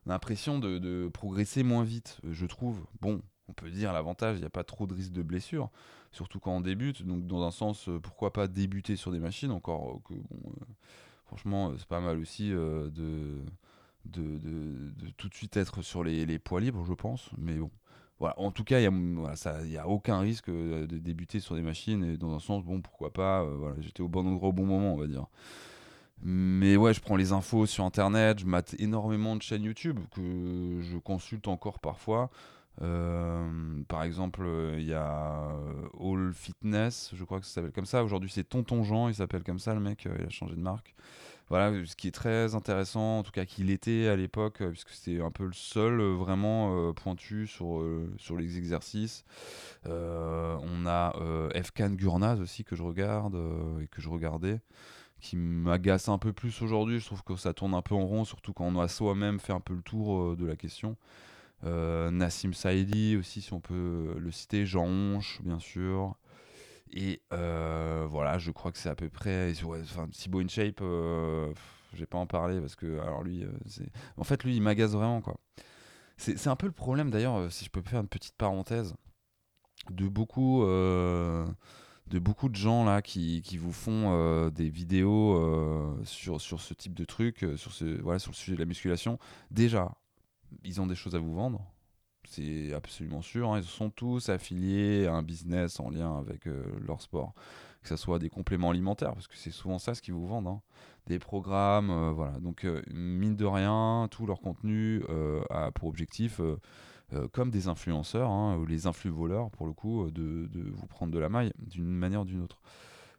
on 0.06 0.10
a 0.10 0.14
l'impression 0.14 0.58
de, 0.58 1.10
progresser 1.12 1.62
moins 1.62 1.84
vite, 1.84 2.18
je 2.24 2.46
trouve. 2.46 2.86
Bon, 3.00 3.20
on 3.48 3.52
peut 3.52 3.70
dire 3.70 3.92
l'avantage, 3.92 4.36
il 4.36 4.40
n'y 4.40 4.46
a 4.46 4.50
pas 4.50 4.64
trop 4.64 4.86
de 4.86 4.94
risque 4.94 5.12
de 5.12 5.22
blessure, 5.22 5.70
surtout 6.12 6.40
quand 6.40 6.52
on 6.56 6.60
débute. 6.60 7.02
Donc 7.02 7.26
dans 7.26 7.42
un 7.42 7.50
sens, 7.50 7.90
pourquoi 8.02 8.32
pas 8.32 8.46
débuter 8.48 8.96
sur 8.96 9.12
des 9.12 9.18
machines, 9.18 9.50
encore 9.50 10.00
que 10.04 10.14
franchement, 11.30 11.72
c'est 11.78 11.86
pas 11.86 12.00
mal 12.00 12.18
aussi 12.18 12.50
de 12.50 12.90
de, 14.04 15.10
tout 15.16 15.28
de 15.28 15.34
suite 15.34 15.56
être 15.56 15.82
sur 15.82 16.04
les, 16.04 16.26
les, 16.26 16.38
poids 16.38 16.60
libres, 16.60 16.84
je 16.84 16.94
pense. 16.94 17.30
Mais 17.38 17.54
bon, 17.54 17.70
voilà. 18.18 18.38
En 18.38 18.50
tout 18.50 18.64
cas, 18.64 18.80
il 18.80 18.90
n'y 18.90 19.76
a, 19.76 19.82
a, 19.82 19.86
aucun 19.86 20.20
risque 20.20 20.48
euh, 20.48 20.86
de 20.86 20.98
débuter 20.98 21.40
sur 21.40 21.54
des 21.54 21.62
machines. 21.62 22.04
Et 22.04 22.16
dans 22.16 22.34
un 22.34 22.40
sens, 22.40 22.64
bon, 22.64 22.80
pourquoi 22.80 23.12
pas. 23.12 23.42
Euh, 23.42 23.56
voilà, 23.58 23.76
J'étais 23.80 24.02
au 24.02 24.08
bon 24.08 24.26
endroit 24.26 24.50
au 24.50 24.52
bon 24.52 24.66
moment, 24.66 24.94
on 24.94 24.96
va 24.96 25.06
dire. 25.06 25.26
Mais 26.22 26.76
ouais, 26.76 26.92
je 26.92 27.00
prends 27.00 27.16
les 27.16 27.32
infos 27.32 27.64
sur 27.64 27.84
Internet, 27.84 28.40
je 28.40 28.46
mate 28.46 28.74
énormément 28.78 29.36
de 29.36 29.42
chaînes 29.42 29.62
YouTube 29.62 29.98
que 30.10 30.80
je 30.82 30.98
consulte 30.98 31.48
encore 31.48 31.78
parfois. 31.78 32.30
Euh, 32.82 33.82
par 33.88 34.02
exemple, 34.02 34.42
il 34.78 34.84
y 34.84 34.94
a 34.94 35.50
All 36.00 36.32
Fitness, 36.34 37.10
je 37.14 37.24
crois 37.24 37.40
que 37.40 37.46
ça 37.46 37.54
s'appelle 37.54 37.72
comme 37.72 37.86
ça. 37.86 38.02
Aujourd'hui, 38.04 38.30
c'est 38.30 38.44
Tonton 38.44 38.82
Jean, 38.82 39.08
il 39.08 39.14
s'appelle 39.14 39.42
comme 39.44 39.58
ça, 39.58 39.74
le 39.74 39.80
mec, 39.80 40.06
il 40.06 40.26
a 40.26 40.30
changé 40.30 40.54
de 40.54 40.60
marque. 40.60 40.94
Voilà, 41.50 41.84
ce 41.84 41.96
qui 41.96 42.06
est 42.06 42.12
très 42.12 42.54
intéressant, 42.54 43.18
en 43.18 43.22
tout 43.24 43.32
cas 43.32 43.44
qu'il 43.44 43.70
était 43.70 44.06
à 44.06 44.14
l'époque, 44.14 44.62
euh, 44.62 44.70
puisque 44.70 44.90
c'était 44.90 45.20
un 45.20 45.32
peu 45.32 45.44
le 45.44 45.52
seul 45.52 46.00
euh, 46.00 46.14
vraiment 46.14 46.76
euh, 46.76 46.92
pointu 46.92 47.48
sur, 47.48 47.84
sur 48.18 48.36
les 48.36 48.56
exercices. 48.56 49.24
on 49.84 50.86
a 50.86 51.12
Efkan 51.54 51.90
Gurnaz 51.90 52.40
aussi 52.40 52.62
que 52.62 52.76
je 52.76 52.84
regarde 52.84 53.36
et 53.82 53.88
que 53.88 54.00
je 54.00 54.08
regardais 54.08 54.60
qui 55.20 55.36
m'agace 55.36 56.08
un 56.08 56.16
peu 56.18 56.32
plus 56.32 56.62
aujourd'hui. 56.62 56.98
Je 57.00 57.04
trouve 57.06 57.22
que 57.22 57.36
ça 57.36 57.52
tourne 57.52 57.74
un 57.74 57.82
peu 57.82 57.94
en 57.94 58.06
rond, 58.06 58.24
surtout 58.24 58.52
quand 58.54 58.64
on 58.64 58.80
a 58.80 58.88
soi-même 58.88 59.38
fait 59.38 59.52
un 59.52 59.60
peu 59.60 59.74
le 59.74 59.82
tour 59.82 60.36
de 60.36 60.46
la 60.46 60.56
question. 60.56 60.96
Nassim 61.62 62.52
Saïdi 62.52 63.16
aussi, 63.16 63.42
si 63.42 63.52
on 63.52 63.60
peut 63.60 64.14
le 64.18 64.30
citer. 64.30 64.66
Jean 64.66 64.86
Honche, 64.86 65.40
bien 65.42 65.58
sûr. 65.58 66.16
Et 66.92 67.22
euh, 67.32 68.06
voilà, 68.10 68.38
je 68.38 68.50
crois 68.50 68.72
que 68.72 68.78
c'est 68.78 68.88
à 68.88 68.94
peu 68.94 69.08
près. 69.08 69.52
Enfin, 69.82 70.08
Thibaut 70.08 70.40
InShape, 70.40 70.80
euh, 70.82 71.52
je 71.94 72.00
vais 72.00 72.06
pas 72.06 72.18
en 72.18 72.26
parler 72.26 72.60
parce 72.60 72.76
que, 72.76 72.98
alors 73.00 73.22
lui, 73.22 73.44
euh. 73.44 73.52
En 74.16 74.24
fait, 74.24 74.42
lui, 74.44 74.56
il 74.56 74.62
m'agace 74.62 74.92
vraiment, 74.92 75.20
quoi. 75.20 75.36
C'est 76.16 76.48
un 76.48 76.56
peu 76.56 76.66
le 76.66 76.72
problème, 76.72 77.10
d'ailleurs, 77.10 77.50
si 77.50 77.64
je 77.64 77.70
peux 77.70 77.80
faire 77.80 78.00
une 78.00 78.08
petite 78.08 78.34
parenthèse, 78.36 78.94
de 79.90 80.06
beaucoup. 80.06 80.62
de 80.64 82.18
beaucoup 82.18 82.48
de 82.48 82.56
gens 82.56 82.84
là 82.84 83.00
qui, 83.02 83.40
qui 83.40 83.56
vous 83.56 83.72
font 83.72 84.50
des 84.50 84.68
vidéos 84.68 85.96
sur, 86.04 86.40
sur 86.40 86.60
ce 86.60 86.74
type 86.74 86.92
de 86.92 87.06
truc, 87.06 87.46
sur, 87.56 87.72
ce, 87.72 88.00
voilà, 88.02 88.18
sur 88.18 88.32
le 88.32 88.36
sujet 88.36 88.54
de 88.54 88.60
la 88.60 88.66
musculation, 88.66 89.18
déjà, 89.50 89.92
ils 90.64 90.80
ont 90.80 90.86
des 90.86 90.94
choses 90.94 91.14
à 91.14 91.18
vous 91.18 91.34
vendre, 91.34 91.64
c'est 92.30 92.72
absolument 92.74 93.22
sûr. 93.22 93.52
Hein. 93.52 93.58
Ils 93.58 93.64
sont 93.64 93.90
tous 93.90 94.28
affiliés 94.28 95.06
à 95.06 95.14
un 95.14 95.22
business 95.22 95.80
en 95.80 95.90
lien 95.90 96.18
avec 96.18 96.46
euh, 96.46 96.64
leur 96.86 97.02
sport. 97.02 97.34
Que 97.82 97.88
ce 97.88 97.96
soit 97.96 98.18
des 98.18 98.28
compléments 98.28 98.70
alimentaires, 98.70 99.14
parce 99.14 99.26
que 99.26 99.36
c'est 99.36 99.50
souvent 99.50 99.78
ça 99.78 99.94
ce 99.94 100.02
qu'ils 100.02 100.12
vous 100.14 100.26
vendent. 100.26 100.46
Hein. 100.46 100.60
Des 101.06 101.18
programmes, 101.18 101.90
euh, 101.90 102.12
voilà. 102.12 102.38
Donc, 102.38 102.64
euh, 102.64 102.82
mine 102.92 103.36
de 103.36 103.46
rien, 103.46 104.06
tout 104.10 104.26
leur 104.26 104.40
contenu 104.40 105.02
a 105.50 105.70
pour 105.72 105.88
objectif, 105.88 106.40
comme 107.32 107.50
des 107.50 107.66
influenceurs, 107.68 108.30
hein, 108.30 108.56
ou 108.58 108.66
les 108.66 108.86
influx 108.86 109.10
voleurs, 109.10 109.50
pour 109.50 109.66
le 109.66 109.72
coup, 109.72 110.10
de, 110.10 110.46
de, 110.46 110.70
vous 110.70 110.86
prendre 110.86 111.12
de 111.12 111.18
la 111.18 111.28
maille 111.28 111.52
d'une 111.58 111.86
manière 111.86 112.20
ou 112.20 112.24
d'une 112.24 112.42
autre. 112.42 112.60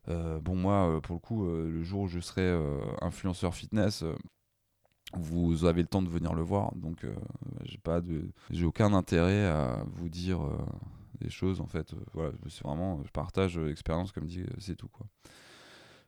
bon, 0.08 0.56
moi, 0.56 1.02
pour 1.02 1.16
le 1.16 1.20
coup, 1.20 1.46
le 1.46 1.84
jour 1.84 2.02
où 2.02 2.08
je 2.08 2.20
serai 2.20 2.56
influenceur 3.02 3.56
fitness, 3.56 4.06
vous 5.14 5.66
avez 5.66 5.82
le 5.82 5.88
temps 5.88 6.02
de 6.02 6.10
venir 6.10 6.34
le 6.34 6.42
voir. 6.42 6.74
Donc, 6.76 7.04
euh, 7.04 7.14
j'ai 7.64 7.78
pas 7.78 8.02
j'ai 8.50 8.66
aucun 8.66 8.94
intérêt 8.94 9.46
à 9.46 9.84
vous 9.94 10.10
dire 10.10 10.42
euh, 10.42 10.58
des 11.20 11.30
choses. 11.30 11.62
En 11.62 11.68
fait, 11.68 11.94
euh, 11.94 11.98
voilà, 12.14 12.32
c'est 12.50 12.64
vraiment, 12.64 13.02
je 13.04 13.12
partage 13.12 13.58
l'expérience, 13.58 14.12
comme 14.12 14.26
dit, 14.26 14.44
c'est 14.60 14.76
tout 14.76 14.90
quoi. 14.90 15.06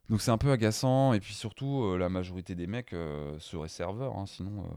Donc 0.09 0.21
c'est 0.21 0.31
un 0.31 0.37
peu 0.37 0.51
agaçant 0.51 1.13
et 1.13 1.21
puis 1.21 1.33
surtout 1.33 1.95
la 1.95 2.09
majorité 2.09 2.55
des 2.55 2.67
mecs 2.67 2.93
seraient 3.39 3.69
serveurs, 3.69 4.17
hein, 4.17 4.25
sinon 4.25 4.69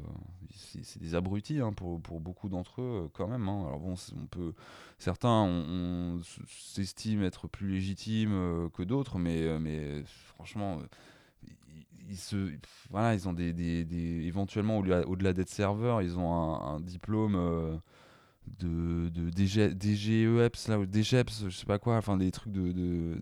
c'est 0.54 1.00
des 1.00 1.16
abrutis 1.16 1.60
hein, 1.60 1.72
pour, 1.72 2.00
pour, 2.00 2.20
beaucoup 2.20 2.48
d'entre 2.48 2.80
eux 2.80 3.10
quand 3.12 3.26
même. 3.26 3.48
Hein. 3.48 3.64
Alors 3.66 3.80
bon, 3.80 3.96
on 4.16 4.26
peut, 4.26 4.54
certains 4.98 6.20
s'estiment 6.46 7.24
être 7.24 7.48
plus 7.48 7.68
légitimes 7.68 8.70
que 8.72 8.84
d'autres, 8.84 9.18
mais, 9.18 9.58
mais 9.58 10.04
franchement 10.06 10.78
ils 12.08 12.16
se 12.16 12.50
voilà 12.90 13.14
ils 13.14 13.28
ont 13.28 13.32
des, 13.32 13.52
des, 13.52 14.26
éventuellement 14.26 14.78
au-delà 14.78 15.32
d'être 15.32 15.48
serveurs 15.48 16.02
ils 16.02 16.18
ont 16.18 16.32
un, 16.32 16.80
diplôme 16.80 17.36
euh, 17.36 17.76
de, 18.58 19.08
de 19.08 19.30
DG, 19.30 19.74
DGEPS 19.74 20.68
là 20.68 20.78
ou 20.78 20.86
DGEPS 20.86 21.44
je 21.48 21.56
sais 21.56 21.66
pas 21.66 21.78
quoi 21.78 21.96
enfin 21.96 22.16
des 22.16 22.30
trucs 22.30 22.52
de, 22.52 22.72
de, 22.72 23.20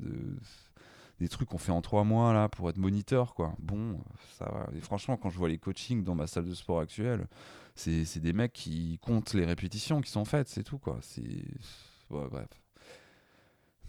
des 1.21 1.29
trucs 1.29 1.49
qu'on 1.49 1.59
fait 1.59 1.73
en 1.73 1.83
trois 1.83 2.05
mois 2.05 2.33
là 2.33 2.49
pour 2.49 2.69
être 2.69 2.79
moniteur 2.79 3.35
quoi. 3.35 3.55
Bon 3.59 3.99
ça 4.39 4.47
va. 4.47 4.69
Franchement 4.81 5.17
quand 5.17 5.31
je 5.31 5.39
vois 5.39 5.49
les 5.49 5.59
coachings 5.59 6.05
dans 6.05 6.15
ma 6.15 6.27
salle 6.27 6.45
de 6.45 6.55
sport 6.55 6.81
actuelle 6.81 7.27
c'est 7.75 8.21
des 8.21 8.33
mecs 8.33 8.53
qui 8.53 8.99
comptent 9.03 9.35
les 9.35 9.45
répétitions 9.45 10.01
qui 10.01 10.11
sont 10.11 10.25
faites 10.25 10.49
c'est 10.49 10.65
tout 10.65 10.79
quoi. 10.79 10.99
C'est 11.03 11.45
bref 12.11 12.64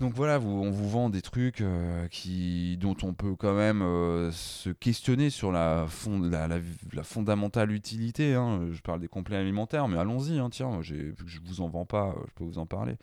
Donc 0.02 0.14
voilà, 0.14 0.38
vous, 0.38 0.50
on 0.50 0.72
vous 0.72 0.90
vend 0.90 1.10
des 1.10 1.22
trucs 1.22 1.62
euh, 1.62 2.10
qui, 2.10 2.76
dont 2.78 2.98
on 3.02 3.14
peut 3.14 3.36
quand 3.38 3.54
même 3.54 3.82
euh, 3.82 4.30
se 4.32 4.70
questionner 4.70 5.30
sur 5.30 5.54
la, 5.54 5.86
fond, 5.88 6.20
la, 6.20 6.50
la, 6.50 7.04
fondamentale 7.04 7.72
utilité. 7.72 8.34
hein. 8.34 8.68
Je 8.72 8.82
parle 8.82 9.00
des 9.00 9.08
complets 9.08 9.38
alimentaires, 9.38 9.88
mais 9.88 9.98
allons-y, 9.98 10.38
hein, 10.38 10.50
tiens, 10.52 10.80
vu 10.82 11.16
que 11.16 11.28
je 11.28 11.40
vous 11.46 11.62
en 11.62 11.70
vends 11.70 11.86
pas, 11.86 12.14
je 12.28 12.34
peux 12.34 12.44
vous 12.44 12.58
en 12.58 12.66
parler. 12.66 12.98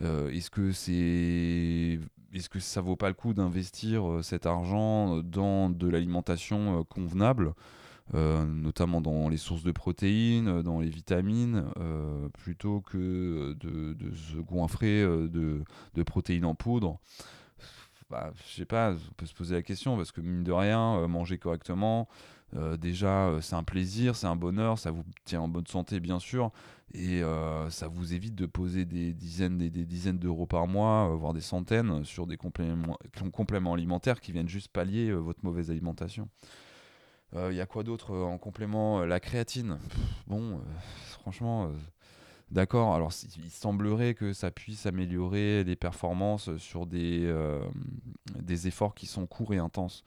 Euh, 0.00 0.30
est-ce 0.30 0.48
que 0.48 0.72
c'est, 0.72 2.00
est-ce 2.32 2.48
que 2.48 2.60
ça 2.60 2.80
vaut 2.80 2.96
pas 2.96 3.08
le 3.08 3.14
coup 3.14 3.34
d'investir 3.34 4.20
cet 4.22 4.46
argent 4.46 5.18
dans 5.18 5.68
de 5.68 5.86
l'alimentation 5.86 6.82
convenable, 6.84 7.52
notamment 8.12 9.00
dans 9.00 9.28
les 9.28 9.36
sources 9.36 9.62
de 9.62 9.72
protéines, 9.72 10.48
euh, 10.48 10.62
dans 10.62 10.80
les 10.80 10.90
vitamines, 10.90 11.64
euh, 11.78 12.28
plutôt 12.30 12.80
que 12.80 13.56
de, 13.58 13.96
se 14.14 14.36
goinfrer 14.36 15.02
euh, 15.02 15.28
de, 15.28 16.02
protéines 16.02 16.44
en 16.44 16.54
poudre 16.54 16.98
bah, 18.10 18.30
je 18.46 18.56
sais 18.56 18.66
pas, 18.66 18.92
on 18.92 19.14
peut 19.16 19.24
se 19.24 19.32
poser 19.32 19.54
la 19.54 19.62
question 19.62 19.96
parce 19.96 20.12
que 20.12 20.20
mine 20.20 20.44
de 20.44 20.52
rien, 20.52 20.96
euh, 20.98 21.08
manger 21.08 21.38
correctement, 21.38 22.08
euh, 22.54 22.76
déjà 22.76 23.28
euh, 23.28 23.40
c'est 23.40 23.54
un 23.54 23.62
plaisir, 23.62 24.14
c'est 24.16 24.26
un 24.26 24.36
bonheur, 24.36 24.78
ça 24.78 24.90
vous 24.90 25.02
tient 25.24 25.40
en 25.40 25.48
bonne 25.48 25.66
santé 25.66 25.98
bien 25.98 26.18
sûr, 26.18 26.52
et 26.92 27.22
euh, 27.22 27.70
ça 27.70 27.88
vous 27.88 28.12
évite 28.12 28.34
de 28.34 28.44
poser 28.44 28.84
des 28.84 29.14
dizaines, 29.14 29.56
des, 29.56 29.70
des 29.70 29.86
dizaines 29.86 30.18
d'euros 30.18 30.44
par 30.44 30.66
mois, 30.66 31.10
euh, 31.10 31.16
voire 31.16 31.32
des 31.32 31.40
centaines 31.40 32.04
sur 32.04 32.26
des 32.26 32.36
compléments, 32.36 33.72
alimentaires 33.72 34.20
qui 34.20 34.32
viennent 34.32 34.48
juste 34.48 34.68
pallier 34.68 35.08
euh, 35.08 35.16
votre 35.16 35.42
mauvaise 35.42 35.70
alimentation. 35.70 36.28
Il 37.34 37.54
y 37.56 37.60
a 37.60 37.66
quoi 37.66 37.82
d'autre 37.82 38.12
euh, 38.12 38.24
en 38.24 38.38
complément 38.38 39.00
Euh, 39.00 39.06
La 39.06 39.20
créatine? 39.20 39.78
Bon, 40.26 40.56
euh, 40.56 40.58
franchement. 41.20 41.66
euh, 41.66 41.68
D'accord, 42.50 42.94
alors 42.94 43.12
il 43.44 43.50
semblerait 43.50 44.14
que 44.14 44.32
ça 44.32 44.50
puisse 44.50 44.86
améliorer 44.86 45.64
les 45.64 45.76
performances 45.76 46.56
sur 46.58 46.86
des, 46.86 47.22
euh, 47.24 47.60
des 48.38 48.68
efforts 48.68 48.94
qui 48.94 49.06
sont 49.06 49.26
courts 49.26 49.54
et 49.54 49.58
intenses. 49.58 50.04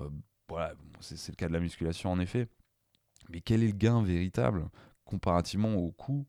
Euh, 0.00 0.08
voilà, 0.48 0.74
c'est 1.00 1.32
le 1.32 1.36
cas 1.36 1.48
de 1.48 1.54
la 1.54 1.60
musculation 1.60 2.12
en 2.12 2.20
effet. 2.20 2.48
Mais 3.30 3.40
quel 3.40 3.62
est 3.62 3.68
le 3.68 3.72
gain 3.72 4.02
véritable 4.02 4.68
comparativement 5.04 5.74
au 5.76 5.92
coût, 5.92 6.26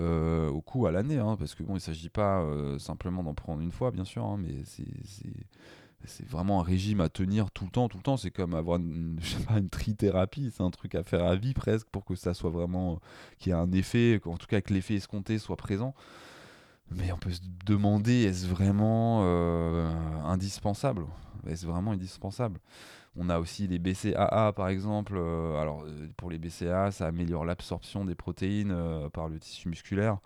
euh, 0.00 0.48
au 0.50 0.62
coût 0.62 0.86
à 0.86 0.92
l'année 0.92 1.18
hein, 1.18 1.36
Parce 1.38 1.54
que 1.54 1.62
bon, 1.62 1.72
il 1.72 1.76
ne 1.76 1.80
s'agit 1.80 2.10
pas 2.10 2.42
euh, 2.42 2.78
simplement 2.78 3.22
d'en 3.22 3.34
prendre 3.34 3.62
une 3.62 3.72
fois, 3.72 3.90
bien 3.90 4.04
sûr, 4.04 4.24
hein, 4.24 4.38
mais 4.38 4.64
c'est 4.64 4.86
c'est- 6.04 6.26
vraiment 6.28 6.60
un 6.60 6.62
régime 6.64 7.00
à 7.00 7.08
tenir 7.08 7.50
tout 7.50 7.64
le 7.64 7.70
temps, 7.70 7.88
tout 7.88 7.98
le 7.98 8.02
temps. 8.02 8.16
C'est 8.16 8.30
comme 8.30 8.54
avoir 8.54 8.78
une, 8.78 9.18
je 9.22 9.36
sais 9.36 9.68
trithérapie, 9.70 10.50
c'est 10.54 10.62
un 10.62 10.70
truc 10.70 10.94
à 10.94 11.02
faire 11.02 11.24
à 11.24 11.36
vie 11.36 11.54
presque 11.54 11.88
pour 11.90 12.04
que 12.04 12.14
ça 12.14 12.34
soit 12.34 12.50
vraiment 12.50 13.00
qu'il 13.38 13.50
y 13.52 13.54
ait 13.54 13.58
un 13.58 13.72
effet, 13.72 14.20
en 14.26 14.36
tout 14.36 14.46
cas 14.46 14.60
que 14.60 14.72
l'effet 14.74 14.94
escompté 14.94 15.38
soit 15.38 15.56
présent. 15.56 15.94
Mais 16.90 17.12
on 17.12 17.18
peut 17.18 17.30
se 17.30 17.40
demander, 17.66 18.24
est-ce 18.24 18.46
vraiment 18.46 19.20
euh, 19.24 19.90
indispensable? 20.24 21.04
Est-ce 21.46 21.66
vraiment 21.66 21.92
indispensable? 21.92 22.60
On 23.16 23.30
a 23.30 23.38
aussi 23.40 23.66
les 23.68 23.78
BCAA 23.80 24.52
par 24.54 24.68
exemple. 24.68 25.14
euh, 25.16 25.60
alors 25.60 25.84
euh, 25.84 26.08
pour 26.16 26.30
les 26.30 26.38
BCAA, 26.38 26.90
ça 26.92 27.06
améliore 27.08 27.44
l'absorption 27.44 28.04
des 28.04 28.14
protéines 28.14 28.72
euh, 28.72 29.08
par 29.10 29.28
le 29.28 29.38
tissu 29.40 29.68
musculaire. 29.68 30.18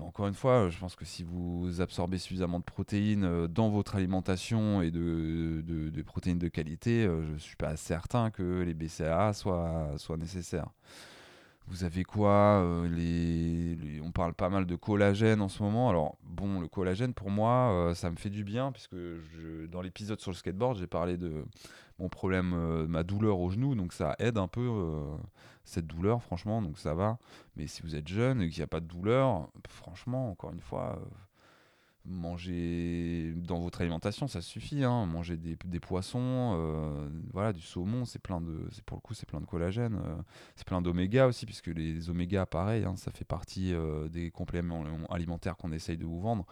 Encore 0.00 0.26
une 0.26 0.34
fois, 0.34 0.68
je 0.68 0.78
pense 0.78 0.96
que 0.96 1.04
si 1.04 1.24
vous 1.24 1.80
absorbez 1.80 2.18
suffisamment 2.18 2.58
de 2.58 2.64
protéines 2.64 3.24
euh, 3.24 3.48
dans 3.48 3.68
votre 3.68 3.96
alimentation 3.96 4.82
et 4.82 4.90
de, 4.90 6.02
protéines 6.02 6.38
de 6.38 6.48
qualité, 6.48 7.04
euh, 7.04 7.24
je 7.26 7.32
ne 7.32 7.38
suis 7.38 7.56
pas 7.56 7.76
certain 7.76 8.30
que 8.30 8.62
les 8.62 8.74
BCAA 8.74 9.32
soient, 9.32 9.96
nécessaires. 10.18 10.70
Vous 11.68 11.82
avez 11.82 12.04
quoi 12.04 12.62
euh, 12.62 13.76
On 14.04 14.12
parle 14.12 14.34
pas 14.34 14.48
mal 14.48 14.66
de 14.66 14.76
collagène 14.76 15.40
en 15.40 15.48
ce 15.48 15.62
moment. 15.62 15.88
Alors, 15.90 16.16
bon, 16.22 16.60
le 16.60 16.68
collagène, 16.68 17.12
pour 17.12 17.30
moi, 17.30 17.72
euh, 17.72 17.94
ça 17.94 18.08
me 18.10 18.16
fait 18.16 18.30
du 18.30 18.44
bien, 18.44 18.70
puisque 18.70 18.94
dans 19.68 19.82
l'épisode 19.82 20.20
sur 20.20 20.30
le 20.30 20.36
skateboard, 20.36 20.78
j'ai 20.78 20.86
parlé 20.86 21.16
de 21.16 21.44
mon 21.98 22.08
problème, 22.08 22.52
euh, 22.54 22.86
ma 22.86 23.02
douleur 23.02 23.40
au 23.40 23.50
genou, 23.50 23.74
donc 23.74 23.92
ça 23.92 24.16
aide 24.18 24.38
un 24.38 24.48
peu 24.48 24.60
euh, 24.60 25.16
cette 25.64 25.86
douleur, 25.86 26.22
franchement, 26.22 26.60
donc 26.60 26.78
ça 26.78 26.94
va. 26.94 27.18
Mais 27.56 27.66
si 27.66 27.82
vous 27.82 27.94
êtes 27.96 28.08
jeune 28.08 28.42
et 28.42 28.48
qu'il 28.50 28.58
n'y 28.58 28.64
a 28.64 28.68
pas 28.68 28.80
de 28.80 28.86
douleur, 28.86 29.48
franchement, 29.68 30.30
encore 30.30 30.52
une 30.52 30.60
fois, 30.60 30.98
euh, 31.00 31.06
manger 32.04 33.32
dans 33.36 33.60
votre 33.60 33.80
alimentation, 33.80 34.28
ça 34.28 34.42
suffit. 34.42 34.84
Hein. 34.84 35.06
Manger 35.06 35.36
des, 35.36 35.80
poissons, 35.80 36.54
euh, 36.58 37.08
voilà, 37.32 37.52
du 37.52 37.62
saumon, 37.62 38.04
c'est 38.04 38.20
plein 38.20 38.40
de, 38.40 38.68
c'est 38.72 38.84
pour 38.84 39.02
coup, 39.02 39.14
c'est 39.14 39.26
plein 39.26 39.40
de 39.40 39.46
collagène. 39.46 39.98
c'est 40.54 40.66
plein 40.66 40.82
d'oméga 40.82 41.26
aussi, 41.26 41.46
puisque 41.46 41.68
les 41.68 42.10
oméga, 42.10 42.44
pareil, 42.46 42.84
hein, 42.84 42.94
ça 42.96 43.10
fait 43.10 43.24
partie 43.24 43.74
des 44.10 44.30
compléments 44.30 44.84
alimentaires 45.10 45.56
qu'on 45.56 45.72
essaye 45.72 45.96
de 45.96 46.04
vous 46.04 46.20
vendre. 46.20 46.46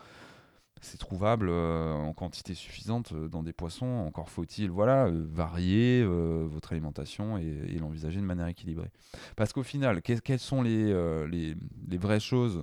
C'est 0.84 0.98
trouvable 0.98 1.48
euh, 1.48 1.94
en 1.94 2.12
quantité 2.12 2.52
suffisante 2.52 3.12
euh, 3.12 3.26
dans 3.26 3.42
des 3.42 3.54
poissons. 3.54 3.86
Encore 3.86 4.28
faut-il 4.28 4.70
voilà, 4.70 5.06
euh, 5.06 5.24
varier 5.26 6.04
votre 6.04 6.72
alimentation 6.72 7.38
et, 7.38 7.78
l'envisager 7.78 8.20
de 8.20 8.26
manière 8.26 8.46
équilibrée. 8.46 8.90
Parce 9.34 9.54
qu'au 9.54 9.62
final, 9.62 10.02
que- 10.02 10.20
quelles 10.20 10.38
sont 10.38 10.62
les, 10.62 10.92
les, 11.26 11.98
vraies 11.98 12.20
choses 12.20 12.62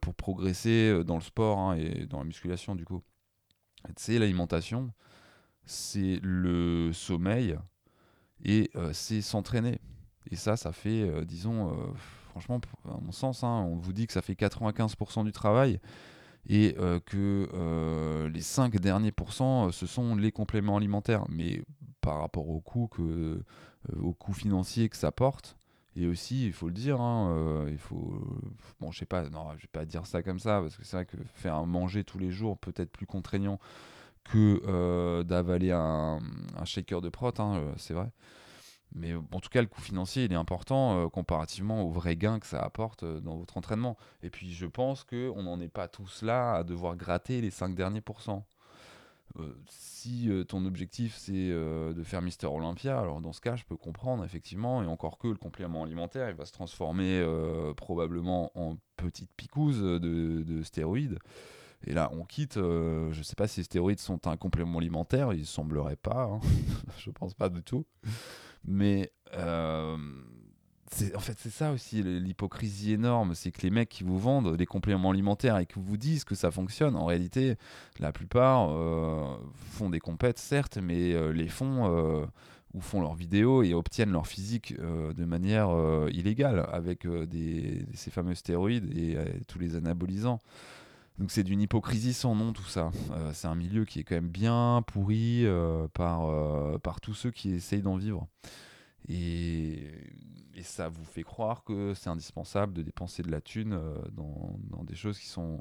pour 0.00 0.14
progresser 0.14 1.02
dans 1.04 1.14
le 1.14 1.22
sport 1.22 1.58
hein, 1.58 1.76
et 1.76 2.06
dans 2.06 2.18
la 2.18 2.24
musculation 2.24 2.74
du 2.74 2.84
coup? 2.84 3.02
C'est 3.96 4.18
l'alimentation, 4.18 4.92
c'est 5.64 6.20
le 6.22 6.92
sommeil 6.92 7.56
et 8.44 8.70
c'est 8.92 9.22
s'entraîner. 9.22 9.80
Et 10.30 10.36
ça, 10.36 10.56
ça 10.56 10.72
fait, 10.72 11.24
disons, 11.24 11.76
franchement, 12.30 12.60
à 12.84 13.00
mon 13.00 13.12
sens, 13.12 13.44
hein, 13.44 13.66
on 13.66 13.76
vous 13.76 13.92
dit 13.92 14.06
que 14.06 14.12
ça 14.12 14.22
fait 14.22 14.34
95% 14.34 15.24
du 15.24 15.32
travail 15.32 15.80
et 16.48 16.74
euh, 16.78 17.00
que 17.00 17.48
euh, 17.52 18.28
les 18.28 18.40
5 18.40 18.76
derniers 18.80 19.12
pourcents, 19.12 19.68
euh, 19.68 19.72
ce 19.72 19.86
sont 19.86 20.16
les 20.16 20.32
compléments 20.32 20.76
alimentaires. 20.76 21.24
Mais 21.28 21.62
par 22.00 22.20
rapport 22.20 22.48
au 22.48 22.60
coût, 22.60 22.88
que, 22.88 23.42
au 23.98 24.12
coût 24.14 24.32
financier 24.32 24.88
que 24.88 24.96
ça 24.96 25.12
porte, 25.12 25.56
et 25.96 26.06
aussi, 26.06 26.46
il 26.46 26.52
faut 26.52 26.68
le 26.68 26.74
dire, 26.74 27.00
hein, 27.00 27.66
il 27.68 27.76
faut. 27.76 28.14
Bon, 28.80 28.92
je 28.92 29.00
sais 29.00 29.06
pas, 29.06 29.28
non, 29.28 29.48
je 29.56 29.62
vais 29.62 29.68
pas 29.72 29.84
dire 29.84 30.06
ça 30.06 30.22
comme 30.22 30.38
ça, 30.38 30.60
parce 30.60 30.76
que 30.76 30.84
c'est 30.84 30.96
vrai 30.96 31.04
que 31.04 31.16
faire 31.34 31.66
manger 31.66 32.04
tous 32.04 32.18
les 32.18 32.30
jours 32.30 32.56
peut 32.58 32.72
être 32.76 32.92
plus 32.92 33.06
contraignant 33.06 33.58
que 34.24 35.22
d'avaler 35.24 35.72
un, 35.72 36.20
shaker 36.64 37.00
de 37.00 37.08
prot, 37.08 37.32
hein, 37.38 37.60
c'est 37.76 37.92
vrai. 37.92 38.10
Mais 38.94 39.12
euh, 39.12 39.20
en 39.32 39.40
tout 39.40 39.50
cas, 39.50 39.60
le 39.60 39.68
coût 39.68 39.80
financier, 39.80 40.24
il 40.24 40.32
est 40.32 40.36
important 40.36 41.04
euh, 41.04 41.08
comparativement 41.08 41.82
au 41.82 41.90
vrai 41.90 42.16
gain 42.16 42.40
que 42.40 42.46
ça 42.46 42.60
apporte 42.60 43.02
euh, 43.02 43.20
dans 43.20 43.36
votre 43.36 43.56
entraînement. 43.56 43.96
Et 44.22 44.30
puis, 44.30 44.52
je 44.52 44.66
pense 44.66 45.04
qu'on 45.04 45.42
n'en 45.42 45.60
est 45.60 45.68
pas 45.68 45.88
tous 45.88 46.22
là 46.22 46.54
à 46.54 46.64
devoir 46.64 46.96
gratter 46.96 47.40
les 47.40 47.50
5 47.50 47.74
derniers 47.74 48.00
pourcents. 48.00 48.46
Euh, 49.38 49.54
si 49.68 50.28
ton 50.48 50.64
objectif 50.66 51.14
c'est 51.16 51.50
de 51.50 52.02
faire 52.02 52.20
Mister 52.20 52.48
Olympia, 52.48 52.98
alors 52.98 53.20
dans 53.20 53.32
ce 53.32 53.40
cas, 53.40 53.54
je 53.54 53.62
peux 53.64 53.76
comprendre 53.76 54.24
effectivement, 54.24 54.82
et 54.82 54.86
encore 54.86 55.18
que 55.18 55.28
le 55.28 55.36
complément 55.36 55.84
alimentaire, 55.84 56.28
il 56.30 56.34
va 56.34 56.46
se 56.46 56.52
transformer 56.52 57.24
probablement 57.76 58.50
en 58.56 58.76
petite 58.96 59.30
picouse 59.36 59.80
de, 59.80 59.98
de 60.42 60.62
stéroïdes. 60.64 61.20
Et 61.86 61.92
là, 61.94 62.10
on 62.12 62.24
quitte. 62.24 62.56
je 62.56 63.20
sais 63.22 63.36
pas 63.36 63.46
si 63.46 63.60
les 63.60 63.64
stéroïdes 63.64 64.00
sont 64.00 64.26
un 64.26 64.36
complément 64.36 64.80
alimentaire, 64.80 65.32
il 65.32 65.46
semblerait 65.46 65.94
pas. 65.94 66.24
hein. 66.24 66.40
je 66.98 67.10
pense 67.12 67.32
pas 67.32 67.48
du 67.48 67.62
tout. 67.62 67.86
Mais 68.64 69.12
euh, 69.34 69.96
en 71.14 71.20
fait, 71.20 71.38
c'est 71.38 71.50
ça 71.50 71.72
aussi 71.72 72.02
l'hypocrisie 72.02 72.92
énorme, 72.92 73.34
c'est 73.34 73.52
que 73.52 73.62
les 73.62 73.70
mecs 73.70 73.88
qui 73.88 74.04
vous 74.04 74.18
vendent 74.18 74.56
des 74.56 74.66
compléments 74.66 75.10
alimentaires 75.10 75.58
et 75.58 75.66
qui 75.66 75.78
vous 75.78 75.96
disent 75.96 76.24
que 76.24 76.34
ça 76.34 76.50
fonctionne, 76.50 76.96
en 76.96 77.06
réalité, 77.06 77.56
la 77.98 78.12
plupart 78.12 78.70
euh, 78.70 79.36
font 79.54 79.88
des 79.88 80.00
compètes, 80.00 80.38
certes, 80.38 80.78
mais 80.78 81.14
euh, 81.14 81.32
les 81.32 81.48
font 81.48 82.28
ou 82.72 82.80
font 82.80 83.00
leurs 83.00 83.14
vidéos 83.14 83.64
et 83.64 83.74
obtiennent 83.74 84.12
leur 84.12 84.28
physique 84.28 84.76
de 84.78 85.24
manière 85.24 85.70
illégale 86.12 86.68
avec 86.72 87.04
ces 87.94 88.10
fameux 88.12 88.36
stéroïdes 88.36 88.96
et 88.96 89.16
tous 89.48 89.58
les 89.58 89.74
anabolisants. 89.74 90.38
Donc 91.20 91.30
c'est 91.30 91.44
d'une 91.44 91.60
hypocrisie 91.60 92.14
sans 92.14 92.34
nom 92.34 92.54
tout 92.54 92.64
ça. 92.64 92.90
Euh, 93.12 93.30
c'est 93.34 93.46
un 93.46 93.54
milieu 93.54 93.84
qui 93.84 94.00
est 94.00 94.04
quand 94.04 94.14
même 94.14 94.30
bien 94.30 94.82
pourri 94.86 95.44
euh, 95.44 95.86
par, 95.88 96.24
euh, 96.24 96.78
par 96.78 97.02
tous 97.02 97.12
ceux 97.12 97.30
qui 97.30 97.50
essayent 97.50 97.82
d'en 97.82 97.96
vivre. 97.96 98.26
Et, 99.06 99.86
ça 100.62 100.90
vous 100.90 101.04
fait 101.04 101.22
croire 101.22 101.64
que 101.64 101.94
c'est 101.94 102.10
indispensable 102.10 102.74
de 102.74 102.82
dépenser 102.82 103.22
de 103.22 103.30
la 103.30 103.40
thune 103.40 103.80
dans, 104.12 104.58
dans 104.64 104.84
des 104.84 104.94
choses 104.94 105.18
qui 105.18 105.26
sont 105.26 105.58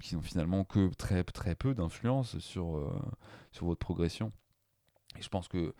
qui 0.00 0.16
n'ont 0.16 0.22
finalement 0.22 0.64
que 0.64 0.92
très 0.94 1.22
très 1.22 1.54
peu 1.54 1.72
d'influence 1.72 2.36
sur, 2.40 2.84
sur 3.52 3.66
votre 3.66 3.78
progression. 3.78 4.32
Et 5.16 5.22
je 5.22 5.28
pense 5.28 5.46
que 5.46 5.72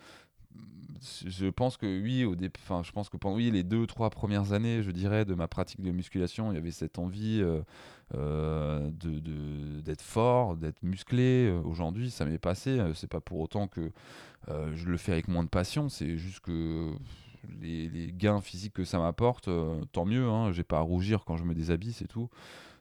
je 1.26 1.46
pense 1.46 1.76
que 1.76 1.86
oui, 1.86 2.24
au 2.24 2.34
dé- 2.34 2.50
je 2.82 2.92
pense 2.92 3.08
que 3.08 3.16
pendant 3.16 3.36
les 3.36 3.62
deux, 3.62 3.86
trois 3.86 4.10
premières 4.10 4.52
années, 4.52 4.82
je 4.82 4.90
dirais, 4.90 5.24
de 5.24 5.34
ma 5.34 5.48
pratique 5.48 5.80
de 5.80 5.90
musculation, 5.90 6.50
il 6.52 6.56
y 6.56 6.58
avait 6.58 6.70
cette 6.70 6.98
envie 6.98 7.40
euh, 7.40 7.60
euh, 8.14 8.90
de, 8.90 9.80
d'être 9.80 10.02
fort, 10.02 10.56
d'être 10.56 10.82
musclé. 10.82 11.50
Aujourd'hui, 11.64 12.10
ça 12.10 12.24
m'est 12.24 12.38
passé. 12.38 12.78
Euh, 12.78 12.94
C'est 12.94 13.06
pas 13.10 13.20
pour 13.20 13.40
autant 13.40 13.68
que 13.68 13.92
je 14.48 14.86
le 14.86 14.96
fais 14.96 15.12
avec 15.12 15.28
moins 15.28 15.44
de 15.44 15.48
passion. 15.48 15.88
C'est 15.88 16.16
juste 16.16 16.40
que 16.40 16.92
les, 17.60 18.12
gains 18.12 18.40
physiques 18.40 18.72
que 18.72 18.84
ça 18.84 18.98
m'apporte, 18.98 19.48
tant 19.92 20.04
mieux. 20.04 20.26
Hein, 20.28 20.52
J'ai 20.52 20.64
pas 20.64 20.78
à 20.78 20.80
rougir 20.82 21.24
quand 21.24 21.36
je 21.36 21.44
me 21.44 21.54
déshabille, 21.54 21.92
c'est 21.92 22.08
tout. 22.08 22.28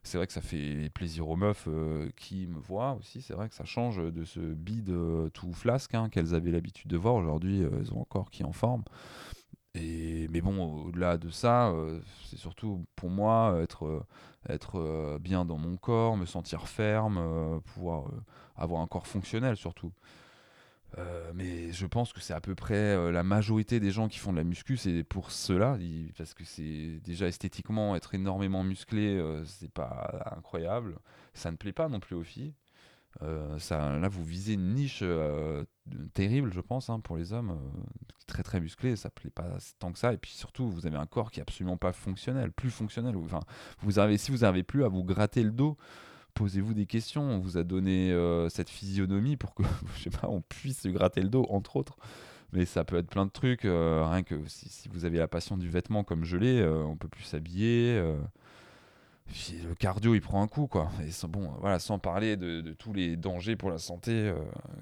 C'est 0.07 0.17
vrai 0.17 0.25
que 0.25 0.31
ça 0.31 0.39
fait 0.41 0.89
plaisir 0.93 1.27
aux 1.27 1.35
meufs 1.35 1.67
qui 2.15 2.47
me 2.47 2.59
voient 2.59 2.93
aussi. 2.93 3.21
C'est 3.21 3.33
vrai 3.33 3.49
que 3.49 3.55
ça 3.55 3.65
change 3.65 3.97
de 3.97 4.23
ce 4.23 4.39
bide 4.39 4.93
tout 5.33 5.51
flasque 5.51 5.95
hein, 5.95 6.07
qu'elles 6.07 6.33
avaient 6.33 6.51
l'habitude 6.51 6.89
de 6.89 6.95
voir. 6.95 7.15
Aujourd'hui, 7.15 7.61
elles 7.61 7.93
ont 7.93 7.99
encore 7.99 8.31
qui 8.31 8.45
en 8.45 8.53
forme. 8.53 8.83
Mais 9.75 10.41
bon, 10.41 10.85
au-delà 10.85 11.17
de 11.17 11.29
ça, 11.29 11.73
c'est 12.25 12.37
surtout 12.37 12.85
pour 12.95 13.09
moi 13.09 13.59
être, 13.61 14.05
être 14.47 15.19
bien 15.19 15.43
dans 15.43 15.57
mon 15.57 15.75
corps, 15.75 16.15
me 16.15 16.25
sentir 16.25 16.69
ferme, 16.69 17.59
pouvoir 17.65 18.05
avoir 18.55 18.81
un 18.81 18.87
corps 18.87 19.07
fonctionnel 19.07 19.57
surtout. 19.57 19.91
Euh, 20.97 21.31
mais 21.35 21.71
je 21.73 21.85
pense 21.85 22.13
que 22.13 22.21
c'est 22.21 22.33
à 22.33 22.41
peu 22.41 22.55
près 22.55 22.75
euh, 22.75 23.11
la 23.11 23.23
majorité 23.23 23.79
des 23.79 23.91
gens 23.91 24.07
qui 24.07 24.19
font 24.19 24.31
de 24.31 24.37
la 24.37 24.43
muscu, 24.43 24.77
c'est 24.77 25.03
pour 25.03 25.31
cela, 25.31 25.77
parce 26.17 26.33
que 26.33 26.45
c'est 26.45 26.99
déjà 27.03 27.27
esthétiquement 27.27 27.95
être 27.95 28.15
énormément 28.15 28.63
musclé, 28.63 29.17
euh, 29.17 29.43
c'est 29.45 29.71
pas 29.71 30.33
incroyable. 30.35 30.97
Ça 31.33 31.51
ne 31.51 31.57
plaît 31.57 31.73
pas 31.73 31.89
non 31.89 31.99
plus 31.99 32.15
aux 32.15 32.23
filles. 32.23 32.53
ça, 33.59 33.97
là, 33.99 34.07
vous 34.07 34.23
visez 34.23 34.53
une 34.53 34.73
niche 34.73 35.03
terrible, 36.13 36.51
je 36.53 36.61
pense, 36.61 36.89
hein, 36.89 36.99
pour 36.99 37.17
les 37.17 37.33
hommes, 37.33 37.59
très 38.27 38.43
très 38.43 38.59
musclé, 38.59 38.95
ça 38.95 39.09
plaît 39.09 39.29
pas 39.29 39.57
tant 39.79 39.91
que 39.91 39.99
ça. 39.99 40.13
Et 40.13 40.17
puis 40.17 40.31
surtout, 40.31 40.69
vous 40.69 40.87
avez 40.87 40.97
un 40.97 41.05
corps 41.05 41.31
qui 41.31 41.39
est 41.39 41.43
absolument 41.43 41.77
pas 41.77 41.93
fonctionnel, 41.93 42.51
plus 42.51 42.71
fonctionnel. 42.71 43.15
Enfin, 43.17 43.41
vous 43.81 43.99
avez, 43.99 44.17
si 44.17 44.31
vous 44.31 44.39
n'arrivez 44.39 44.63
plus 44.63 44.83
à 44.83 44.87
vous 44.87 45.03
gratter 45.03 45.43
le 45.43 45.51
dos 45.51 45.77
posez-vous 46.37 46.73
des 46.73 46.85
questions. 46.85 47.23
On 47.23 47.39
vous 47.39 47.57
a 47.57 47.63
donné 47.63 48.11
euh, 48.11 48.47
cette 48.49 48.69
physionomie 48.69 49.37
pour 49.37 49.55
que, 49.55 49.63
je 49.97 50.03
sais 50.03 50.09
pas, 50.09 50.27
on 50.29 50.41
puisse 50.41 50.81
se 50.81 50.87
gratter 50.87 51.21
le 51.21 51.29
dos, 51.29 51.45
entre 51.49 51.75
autres. 51.75 51.97
Mais 52.53 52.65
ça 52.65 52.85
peut 52.85 52.95
être 52.95 53.09
plein 53.09 53.25
de 53.25 53.31
trucs. 53.31 53.65
Euh, 53.65 54.07
rien 54.07 54.23
que 54.23 54.35
si, 54.47 54.87
vous 54.89 55.03
avez 55.03 55.17
la 55.17 55.27
passion 55.27 55.57
du 55.57 55.67
vêtement 55.67 56.03
comme 56.03 56.23
je 56.23 56.37
l'ai, 56.37 56.61
euh, 56.61 56.83
on 56.83 56.95
peut 56.95 57.09
plus 57.09 57.23
s'habiller. 57.23 58.01
le 59.27 59.75
cardio, 59.75 60.15
il 60.15 60.21
prend 60.21 60.41
un 60.41 60.47
coup, 60.47 60.67
quoi. 60.67 60.89
Et 61.01 61.27
bon, 61.27 61.51
voilà, 61.59 61.79
sans 61.79 61.99
parler 61.99 62.37
de, 62.37 62.61
tous 62.73 62.93
les 62.93 63.17
dangers 63.17 63.55
pour 63.55 63.69
la 63.69 63.79
santé 63.79 64.31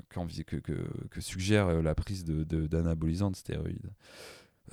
que, 0.10 1.22
suggère 1.22 1.82
la 1.82 1.96
prise 1.96 2.26
d'anabolisants 2.26 3.32
de 3.32 3.36
stéroïdes. 3.36 3.90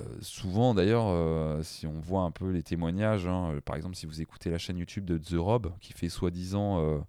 Euh, 0.01 0.05
souvent 0.21 0.75
d'ailleurs, 0.75 1.07
euh, 1.09 1.63
si 1.63 1.87
on 1.87 2.01
voit 2.01 2.23
un 2.23 2.31
peu 2.31 2.51
les 2.51 2.63
témoignages, 2.63 3.27
hein, 3.27 3.53
euh, 3.53 3.61
par 3.61 3.77
exemple 3.77 3.95
si 3.95 4.07
vous 4.07 4.23
écoutez 4.23 4.51
la 4.51 4.59
chaîne 4.59 4.79
YouTube 4.79 5.05
de 5.05 5.19
The 5.19 5.35
Rob, 5.37 5.73
qui 5.81 5.93
fait 5.93 6.09
soi-disant 6.09 7.05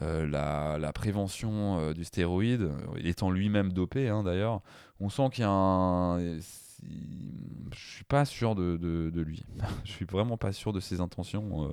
la, 0.00 0.92
prévention 0.94 1.92
du 1.92 2.04
stéroïde, 2.04 2.70
étant 2.98 3.30
lui-même 3.30 3.72
dopé 3.72 4.08
hein, 4.08 4.22
d'ailleurs, 4.22 4.62
on 5.00 5.08
sent 5.08 5.30
qu'il 5.32 5.42
y 5.42 5.46
a 5.46 5.50
un... 5.50 6.18
Je 6.18 7.94
suis 7.94 8.04
pas 8.04 8.24
sûr 8.24 8.56
de, 8.56 9.10
lui. 9.14 9.44
je 9.84 9.92
suis 9.92 10.04
vraiment 10.04 10.36
pas 10.36 10.52
sûr 10.52 10.72
de 10.72 10.80
ses 10.80 11.00
intentions. 11.00 11.70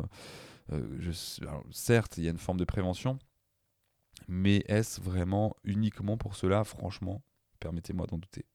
Certes, 1.72 2.18
il 2.18 2.24
y 2.24 2.28
a 2.28 2.32
une 2.32 2.38
forme 2.38 2.60
de 2.60 2.66
prévention, 2.66 3.18
mais 4.28 4.64
est-ce 4.68 5.02
vraiment 5.02 5.56
uniquement 5.64 6.18
pour 6.18 6.36
cela? 6.36 6.64
Franchement, 6.64 7.24
permettez-moi 7.60 8.06
d'en 8.06 8.18
douter 8.18 8.46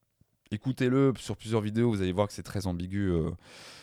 écoutez-le 0.50 1.12
sur 1.18 1.36
plusieurs 1.36 1.60
vidéos, 1.60 1.90
vous 1.90 2.02
allez 2.02 2.12
voir 2.12 2.26
que 2.26 2.32
c'est 2.32 2.42
très 2.42 2.66
ambigu. 2.66 3.10
Euh, 3.10 3.30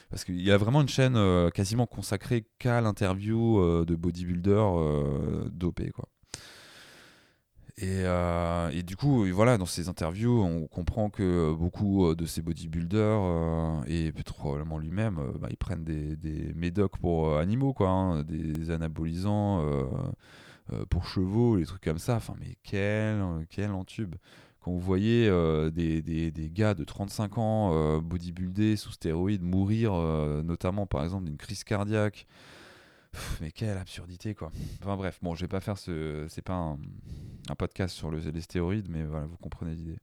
parce 0.09 0.25
qu'il 0.25 0.41
y 0.41 0.51
a 0.51 0.57
vraiment 0.57 0.81
une 0.81 0.89
chaîne 0.89 1.15
euh, 1.15 1.49
quasiment 1.49 1.85
consacrée 1.85 2.45
qu'à 2.59 2.81
l'interview 2.81 3.59
euh, 3.59 3.85
de 3.85 3.95
bodybuilders 3.95 5.49
dopés. 5.51 5.91
Quoi. 5.91 6.09
Et, 7.77 8.03
et, 8.77 8.83
du 8.83 8.95
coup, 8.95 9.25
voilà, 9.33 9.57
dans 9.57 9.65
ces 9.65 9.89
interviews, 9.89 10.43
on 10.43 10.67
comprend 10.67 11.09
que 11.09 11.51
beaucoup 11.53 12.13
de 12.13 12.25
ces 12.25 12.43
bodybuilders, 12.43 13.83
et 13.87 14.11
probablement 14.11 14.77
lui-même, 14.77 15.19
bah, 15.39 15.47
ils 15.49 15.57
prennent 15.57 15.83
des, 15.83 16.15
des, 16.15 16.53
médocs 16.53 16.97
pour 16.99 17.37
animaux, 17.37 17.73
quoi, 17.73 17.89
hein, 17.89 18.23
des 18.23 18.69
anabolisants 18.69 19.65
pour 20.89 21.07
chevaux, 21.07 21.57
des 21.57 21.65
trucs 21.65 21.83
comme 21.83 21.97
ça. 21.97 22.17
Enfin, 22.17 22.35
mais 22.39 22.55
quel, 22.61 23.23
quel 23.49 23.71
entube 23.71 24.15
quand 24.61 24.71
vous 24.71 24.79
voyez 24.79 25.27
euh, 25.27 25.71
des, 25.71 26.01
des, 26.01 26.31
des, 26.31 26.49
gars 26.49 26.75
de 26.75 26.83
35 26.83 27.37
ans 27.39 27.71
euh, 27.73 27.99
bodybuildés 27.99 28.75
sous 28.75 28.91
stéroïdes 28.91 29.41
mourir, 29.41 29.93
euh, 29.93 30.43
notamment 30.43 30.85
par 30.85 31.03
exemple 31.03 31.25
d'une 31.25 31.37
crise 31.37 31.63
cardiaque, 31.63 32.27
mais 33.41 33.51
quelle 33.51 33.77
absurdité 33.77 34.35
quoi. 34.35 34.51
Enfin 34.81 34.95
bref, 34.97 35.17
bon, 35.23 35.33
je 35.33 35.41
vais 35.41 35.47
pas 35.47 35.61
faire 35.61 35.79
ce. 35.79 36.27
C'est 36.29 36.43
pas 36.43 36.53
un, 36.53 36.77
un, 37.49 37.55
podcast 37.55 37.95
sur 37.95 38.11
le, 38.11 38.19
les 38.19 38.41
stéroïdes, 38.41 38.87
mais 38.89 39.03
voilà, 39.03 39.25
vous 39.25 39.37
comprenez 39.37 39.73
l'idée. 39.73 39.97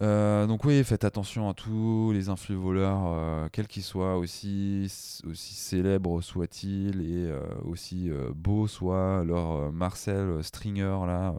donc 0.00 0.64
oui, 0.64 0.84
faites 0.84 1.02
attention 1.04 1.48
à 1.48 1.54
tous 1.54 2.12
les 2.12 2.28
influx 2.28 2.54
voleurs, 2.54 3.50
quels 3.50 3.66
qu'ils 3.66 3.82
soient, 3.82 4.18
aussi, 4.18 4.84
aussi 5.28 5.54
célèbres 5.54 6.20
soient-ils 6.20 7.00
et 7.00 7.32
aussi 7.64 8.08
beaux 8.36 8.68
soient 8.68 9.24
leur 9.24 9.72
Marcel 9.72 10.44
Stringer 10.44 11.00
là. 11.06 11.34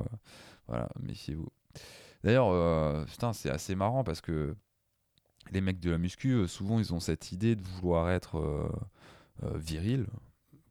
Voilà, 0.67 0.89
méfiez-vous. 0.99 1.49
D'ailleurs, 2.23 2.49
euh, 2.49 3.05
putain, 3.05 3.33
c'est 3.33 3.51
assez 3.51 3.75
marrant 3.75 4.03
parce 4.03 4.19
que 4.19 4.55
les 5.51 5.61
mecs 5.61 5.79
de 5.79 5.91
la 5.91 5.99
muscu, 5.99 6.31
euh, 6.31 6.47
souvent, 6.47 6.79
ils 6.79 6.91
ont 6.91 6.99
cette 6.99 7.31
idée 7.31 7.55
de 7.55 7.61
vouloir 7.61 8.09
être 8.09 8.39
euh, 8.39 9.57
viril. 9.57 10.07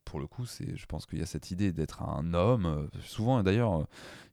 Pour 0.04 0.18
le 0.18 0.26
coup, 0.26 0.46
c'est, 0.46 0.76
je 0.76 0.86
pense 0.86 1.06
qu'il 1.06 1.20
y 1.20 1.22
a 1.22 1.26
cette 1.26 1.52
idée 1.52 1.72
d'être 1.72 2.02
un 2.02 2.34
homme. 2.34 2.88
Souvent, 3.04 3.42
d'ailleurs, 3.42 3.86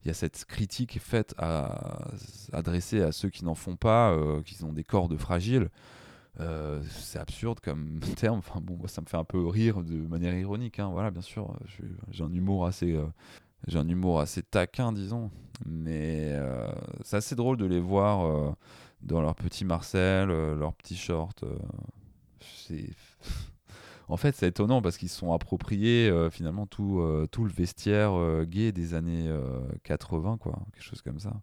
il 0.04 0.08
y 0.08 0.12
a 0.12 0.14
cette 0.16 0.46
critique 0.46 1.00
faite 1.00 1.36
à, 1.38 2.08
adressée 2.54 3.02
à 3.02 3.12
ceux 3.12 3.30
qui 3.30 3.46
n'en 3.46 3.56
font 3.56 3.76
pas, 3.76 4.16
qui 4.44 4.64
ont 4.64 4.74
des 4.74 4.84
corps 4.84 5.08
de 5.08 5.18
fragiles. 5.18 5.70
c'est 6.90 7.20
absurde 7.20 7.60
comme 7.62 8.00
terme. 8.18 8.40
Enfin 8.40 8.62
bon, 8.62 8.80
ça 8.88 9.02
me 9.02 9.08
fait 9.08 9.18
un 9.18 9.24
peu 9.24 9.48
rire 9.48 9.84
de 9.84 9.96
manière 9.96 10.36
ironique. 10.36 10.80
Hein. 10.80 10.90
Voilà, 10.92 11.10
bien 11.10 11.22
sûr, 11.22 11.56
j'ai 12.10 12.24
un 12.24 12.34
humour 12.34 12.66
assez 12.66 13.00
j'ai 13.68 13.78
un 13.78 13.88
humour 13.88 14.20
assez 14.20 14.42
taquin, 14.42 14.92
disons. 14.92 15.32
Mais 15.66 16.30
euh, 16.32 16.72
c'est 17.04 17.18
assez 17.18 17.36
drôle 17.36 17.58
de 17.58 17.66
les 17.66 17.80
voir 17.80 18.26
euh, 18.26 18.52
dans 19.02 19.22
leur 19.22 19.36
petit 19.36 19.66
Marcel, 19.66 20.32
euh, 20.32 20.56
leurs 20.56 20.74
petits 20.74 20.98
shorts. 20.98 21.36
en 24.08 24.18
fait, 24.18 24.36
c'est 24.36 24.48
étonnant 24.48 24.82
parce 24.82 24.98
qu'ils 24.98 25.10
se 25.10 25.18
sont 25.18 25.34
appropriés 25.34 26.12
finalement 26.32 26.66
tout, 26.66 27.04
tout 27.32 27.44
le 27.44 27.52
vestiaire 27.52 28.46
gay 28.46 28.72
des 28.72 28.94
années 28.94 29.30
80, 29.84 30.38
quoi. 30.38 30.58
Quelque 30.74 30.84
chose 30.84 31.02
comme 31.02 31.20
ça. 31.20 31.34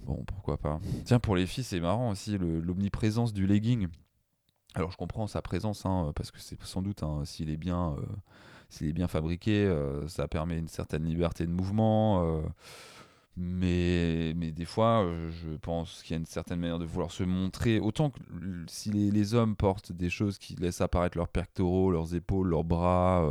Bon, 0.00 0.24
pourquoi 0.26 0.58
pas. 0.58 0.80
Tiens, 1.04 1.20
pour 1.20 1.36
les 1.36 1.46
filles, 1.46 1.64
c'est 1.64 1.80
marrant 1.80 2.10
aussi 2.10 2.36
l'omniprésence 2.36 3.32
du 3.32 3.46
legging. 3.46 3.86
Alors, 4.74 4.90
je 4.90 4.96
comprends 4.96 5.28
sa 5.28 5.40
présence, 5.40 5.86
hein, 5.86 6.12
parce 6.16 6.32
que 6.32 6.40
c'est 6.40 6.60
sans 6.64 6.82
doute, 6.82 7.04
hein, 7.04 7.22
s'il 7.24 7.48
est 7.48 7.56
bien 7.56 7.96
s'il 8.74 8.88
est 8.88 8.92
bien 8.92 9.08
fabriqué, 9.08 9.64
euh, 9.64 10.06
ça 10.08 10.28
permet 10.28 10.58
une 10.58 10.68
certaine 10.68 11.04
liberté 11.04 11.46
de 11.46 11.52
mouvement. 11.52 12.24
Euh, 12.24 12.42
mais, 13.36 14.32
mais 14.36 14.52
des 14.52 14.64
fois, 14.64 15.04
euh, 15.04 15.30
je 15.30 15.56
pense 15.56 16.02
qu'il 16.02 16.12
y 16.12 16.14
a 16.14 16.18
une 16.18 16.26
certaine 16.26 16.60
manière 16.60 16.78
de 16.78 16.84
vouloir 16.84 17.10
se 17.10 17.22
montrer. 17.22 17.80
Autant 17.80 18.10
que 18.10 18.20
si 18.66 18.90
les, 18.90 19.34
hommes 19.34 19.56
portent 19.56 19.92
des 19.92 20.10
choses 20.10 20.38
qui 20.38 20.56
laissent 20.56 20.80
apparaître 20.80 21.16
leurs 21.16 21.28
pectoraux, 21.28 21.90
leurs 21.90 22.14
épaules, 22.14 22.48
leurs 22.48 22.64
bras, 22.64 23.28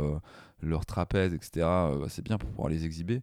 leurs 0.62 0.86
trapèzes, 0.86 1.34
etc., 1.34 1.50
bah, 1.56 2.06
c'est 2.08 2.24
bien 2.24 2.38
pour 2.38 2.50
pouvoir 2.50 2.68
les 2.68 2.84
exhiber. 2.84 3.22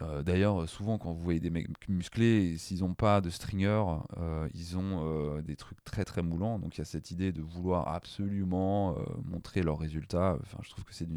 Euh, 0.00 0.22
d'ailleurs, 0.22 0.68
souvent 0.68 0.98
quand 0.98 1.12
vous 1.12 1.22
voyez 1.22 1.40
des 1.40 1.50
mecs 1.50 1.68
musclés, 1.88 2.56
s'ils 2.56 2.80
n'ont 2.80 2.94
pas 2.94 3.20
de 3.20 3.28
stringer, 3.28 3.84
euh, 4.18 4.48
ils 4.54 4.78
ont 4.78 5.02
euh, 5.04 5.42
des 5.42 5.56
trucs 5.56 5.82
très 5.84 6.04
très 6.04 6.22
moulants. 6.22 6.58
Donc 6.58 6.76
il 6.76 6.78
y 6.78 6.82
a 6.82 6.86
cette 6.86 7.10
idée 7.10 7.32
de 7.32 7.42
vouloir 7.42 7.88
absolument 7.88 8.96
montrer 9.24 9.62
leurs 9.62 9.78
résultats. 9.78 10.38
Enfin, 10.42 10.58
je 10.62 10.70
trouve 10.70 10.84
que 10.84 10.94
c'est 10.94 11.08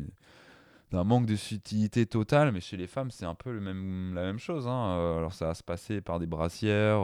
d'un 0.91 1.03
manque 1.03 1.25
de 1.25 1.35
subtilité 1.35 2.05
totale, 2.05 2.51
mais 2.51 2.61
chez 2.61 2.77
les 2.77 2.87
femmes, 2.87 3.11
c'est 3.11 3.25
un 3.25 3.35
peu 3.35 3.51
le 3.51 3.59
même, 3.59 4.13
la 4.13 4.23
même 4.23 4.39
chose. 4.39 4.67
Hein. 4.67 5.17
alors 5.17 5.33
ça 5.33 5.47
va 5.47 5.53
se 5.53 5.63
passer 5.63 6.01
par 6.01 6.19
des 6.19 6.27
brassières, 6.27 7.01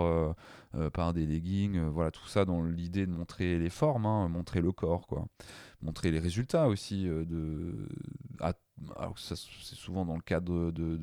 par 0.94 1.13
des 1.13 1.26
leggings, 1.26 1.80
voilà, 1.88 2.12
tout 2.12 2.28
ça 2.28 2.46
dans 2.46 2.63
l'idée 2.63 3.06
de 3.06 3.12
montrer 3.12 3.58
les 3.58 3.70
formes, 3.70 4.06
hein, 4.06 4.28
montrer 4.30 4.62
le 4.62 4.72
corps, 4.72 5.08
quoi. 5.08 5.26
montrer 5.82 6.12
les 6.12 6.20
résultats 6.20 6.67
aussi 6.67 7.06
de, 7.06 7.88
alors 8.98 9.17
c'est 9.17 9.36
souvent 9.36 10.06
dans 10.06 10.15
le 10.15 10.22
cadre 10.22 10.72
de, 10.72 10.98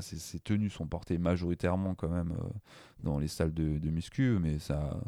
ces, 0.00 0.40
tenues 0.40 0.70
sont 0.70 0.86
portées 0.86 1.18
majoritairement 1.18 1.94
quand 1.94 2.08
même 2.08 2.32
euh, 2.32 2.48
dans 3.02 3.18
les 3.18 3.28
salles 3.28 3.54
de, 3.54 3.90
muscu, 3.90 4.38
mais 4.40 4.58
ça, 4.58 4.98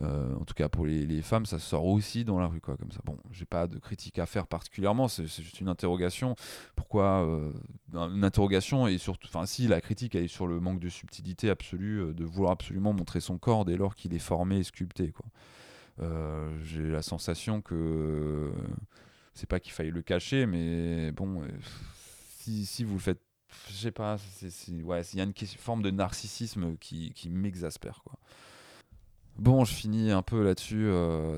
euh, 0.00 0.34
en 0.36 0.44
tout 0.44 0.54
cas 0.54 0.68
pour 0.68 0.86
les, 0.86 1.22
femmes, 1.22 1.44
ça 1.44 1.58
sort 1.58 1.84
aussi 1.84 2.24
dans 2.24 2.38
la 2.38 2.46
rue 2.46 2.60
quoi, 2.60 2.76
comme 2.76 2.90
ça. 2.92 3.00
Bon, 3.04 3.18
j'ai 3.30 3.44
pas 3.44 3.66
de 3.66 3.78
critique 3.78 4.18
à 4.18 4.26
faire 4.26 4.46
particulièrement, 4.46 5.08
c'est 5.08 5.26
juste 5.26 5.60
une 5.60 5.68
interrogation. 5.68 6.34
Pourquoi 6.76 7.26
euh, 7.26 7.52
une 7.92 8.24
interrogation 8.24 8.86
et 8.86 8.98
surtout, 8.98 9.28
enfin 9.28 9.46
si 9.46 9.68
la 9.68 9.80
critique 9.80 10.14
est 10.14 10.28
sur 10.28 10.46
le 10.46 10.60
manque 10.60 10.80
de 10.80 10.88
subtilité 10.88 11.50
absolue, 11.50 12.14
de 12.14 12.24
vouloir 12.24 12.52
absolument 12.52 12.92
montrer 12.92 13.20
son 13.20 13.38
corps 13.38 13.64
dès 13.64 13.76
lors 13.76 13.94
qu'il 13.94 14.14
est 14.14 14.18
formé 14.18 14.58
et 14.58 14.64
sculpté 14.64 15.12
quoi. 15.12 15.26
j'ai 16.62 16.88
la 16.88 17.02
sensation 17.02 17.60
que 17.60 18.50
c'est 19.34 19.48
pas 19.48 19.60
qu'il 19.60 19.72
faille 19.72 19.90
le 19.90 20.02
cacher, 20.02 20.46
mais 20.46 21.10
bon, 21.12 21.42
euh, 21.42 21.48
si, 22.40 22.84
vous 22.84 22.94
le 22.94 23.00
faites, 23.00 23.20
je 23.68 23.74
sais 23.74 23.90
pas, 23.90 24.16
il 24.42 24.84
y 25.14 25.20
a 25.20 25.24
une 25.24 25.34
forme 25.58 25.82
de 25.82 25.90
narcissisme 25.90 26.76
qui, 26.78 27.12
qui 27.14 27.30
m'exaspère, 27.30 28.02
quoi. 28.04 28.18
Bon, 29.38 29.64
je 29.64 29.74
finis 29.74 30.10
un 30.10 30.22
peu 30.22 30.42
là-dessus. 30.44 30.88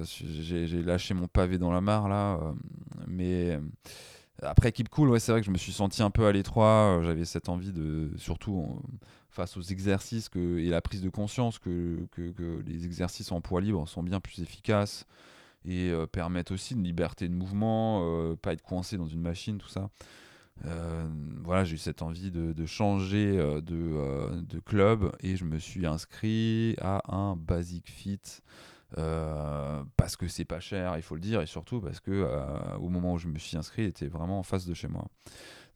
J'ai 0.04 0.82
lâché 0.82 1.14
mon 1.14 1.28
pavé 1.28 1.58
dans 1.58 1.72
la 1.72 1.80
mare 1.80 2.08
là, 2.08 2.38
mais 3.06 3.58
après 4.42 4.72
Keep 4.72 4.88
Cool, 4.88 5.10
ouais, 5.10 5.20
c'est 5.20 5.32
vrai 5.32 5.40
que 5.40 5.46
je 5.46 5.50
me 5.50 5.58
suis 5.58 5.72
senti 5.72 6.02
un 6.02 6.10
peu 6.10 6.26
à 6.26 6.32
l'étroit. 6.32 7.00
J'avais 7.02 7.24
cette 7.24 7.48
envie 7.48 7.72
de, 7.72 8.10
surtout 8.16 8.80
face 9.34 9.56
aux 9.56 9.62
exercices 9.62 10.30
et 10.36 10.68
la 10.68 10.80
prise 10.80 11.02
de 11.02 11.08
conscience 11.08 11.58
que, 11.58 12.06
les 12.66 12.84
exercices 12.84 13.32
en 13.32 13.40
poids 13.40 13.60
libre 13.60 13.86
sont 13.88 14.02
bien 14.02 14.20
plus 14.20 14.40
efficaces 14.40 15.06
et 15.66 15.90
euh, 15.90 16.06
permettent 16.06 16.50
aussi 16.50 16.74
une 16.74 16.84
liberté 16.84 17.28
de 17.28 17.34
mouvement, 17.34 18.02
euh, 18.04 18.36
pas 18.36 18.52
être 18.52 18.62
coincé 18.62 18.96
dans 18.96 19.08
une 19.08 19.22
machine, 19.22 19.58
tout 19.58 19.68
ça. 19.68 19.88
Euh, 20.64 21.08
voilà, 21.42 21.64
j'ai 21.64 21.74
eu 21.74 21.78
cette 21.78 22.02
envie 22.02 22.30
de, 22.30 22.66
changer 22.66 23.36
de, 23.36 24.40
de, 24.42 24.60
club 24.60 25.12
et 25.20 25.36
je 25.36 25.44
me 25.44 25.58
suis 25.58 25.86
inscrit 25.86 26.76
à 26.80 27.02
un 27.14 27.36
Basic 27.36 27.88
Fit 27.90 28.20
parce 28.94 30.16
que 30.16 30.28
c'est 30.28 30.44
pas 30.44 30.60
cher, 30.60 30.96
il 30.96 31.02
faut 31.02 31.16
le 31.16 31.20
dire, 31.20 31.40
et 31.40 31.46
surtout 31.46 31.80
parce 31.80 31.98
que 31.98 32.28
au 32.78 32.88
moment 32.88 33.14
où 33.14 33.18
je 33.18 33.26
me 33.26 33.38
suis 33.38 33.56
inscrit, 33.56 33.82
il 33.82 33.88
était 33.88 34.06
vraiment 34.06 34.38
en 34.38 34.44
face 34.44 34.66
de 34.66 34.74
chez 34.74 34.88
moi. 34.88 35.06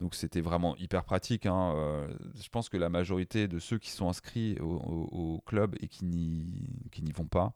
Donc 0.00 0.14
c'était 0.14 0.40
vraiment 0.40 0.76
hyper 0.76 1.02
pratique. 1.02 1.44
Hein. 1.46 2.06
je 2.40 2.48
pense 2.48 2.68
que 2.68 2.76
la 2.76 2.88
majorité 2.88 3.48
de 3.48 3.58
ceux 3.58 3.78
qui 3.78 3.90
sont 3.90 4.08
inscrits 4.08 4.56
au, 4.60 5.42
club 5.44 5.74
et 5.80 5.88
qui 5.88 6.04
n'y 6.04 7.12
vont 7.12 7.26
pas, 7.26 7.54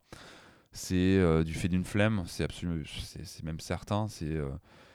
c'est 0.73 0.95
euh, 0.95 1.43
du 1.43 1.53
fait 1.53 1.69
d'une 1.69 1.85
flemme, 1.85 2.23
c'est 2.27 2.43
absolument, 2.43 2.83
c'est 2.85 3.43
même 3.43 3.59
certain. 3.59 4.07
C'est 4.07 4.25
euh, 4.25 4.49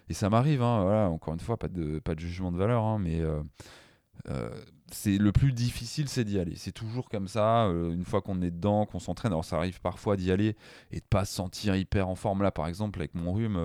et 0.09 0.15
ça 0.15 0.29
m'arrive, 0.29 0.63
hein, 0.63 0.83
voilà, 0.83 1.09
encore 1.09 1.35
une 1.35 1.41
fois, 1.41 1.57
pas 1.57 1.69
de 1.69 2.01
pas 2.01 2.15
de 2.15 2.21
jugement 2.21 2.51
de 2.53 2.59
valeur, 2.59 2.83
hein, 2.83 2.99
mais 2.99 3.21
euh, 3.21 4.51
c'est 4.91 5.19
le 5.19 5.33
plus 5.33 5.53
difficile, 5.53 6.09
c'est 6.09 6.25
d'y 6.25 6.39
aller. 6.39 6.57
C'est 6.57 6.73
toujours 6.73 7.09
comme 7.09 7.29
ça. 7.29 7.67
une 7.67 8.05
fois 8.05 8.23
qu'on 8.23 8.43
est 8.43 8.51
dedans, 8.51 8.87
qu'on 8.87 8.99
s'entraîne, 8.99 9.33
alors 9.33 9.45
ça 9.45 9.57
arrive 9.57 9.81
parfois 9.81 10.17
d'y 10.17 10.33
aller 10.33 10.57
et 10.91 10.97
de 11.01 11.05
pas 11.09 11.25
se 11.25 11.35
sentir 11.35 11.77
hyper 11.77 12.09
en 12.09 12.15
forme. 12.17 12.43
Là, 12.43 12.51
par 12.51 12.67
exemple, 12.67 12.99
avec 12.99 13.15
mon 13.15 13.33
rhume 13.33 13.57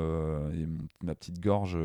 et 0.53 0.67
ma 1.05 1.15
petite 1.15 1.39
gorge, 1.39 1.77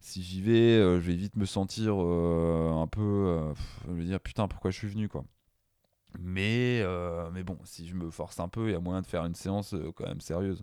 si 0.00 0.22
j'y 0.22 0.40
vais, 0.40 0.78
je 0.78 0.98
vais 1.00 1.16
vite 1.16 1.36
me 1.36 1.44
sentir 1.46 1.94
un 1.98 2.86
peu, 2.86 3.52
je 3.88 3.92
vais 3.92 4.04
dire 4.04 4.20
putain, 4.20 4.48
pourquoi 4.48 4.70
je 4.70 4.78
suis 4.78 4.88
venu 4.88 5.08
quoi. 5.08 5.24
Mais, 6.18 6.80
euh, 6.82 7.30
mais 7.32 7.42
bon, 7.42 7.58
si 7.64 7.86
je 7.86 7.94
me 7.94 8.10
force 8.10 8.40
un 8.40 8.48
peu, 8.48 8.68
il 8.68 8.72
y 8.72 8.74
a 8.74 8.80
moyen 8.80 9.02
de 9.02 9.06
faire 9.06 9.24
une 9.24 9.34
séance 9.34 9.74
euh, 9.74 9.92
quand 9.94 10.06
même 10.06 10.20
sérieuse. 10.20 10.62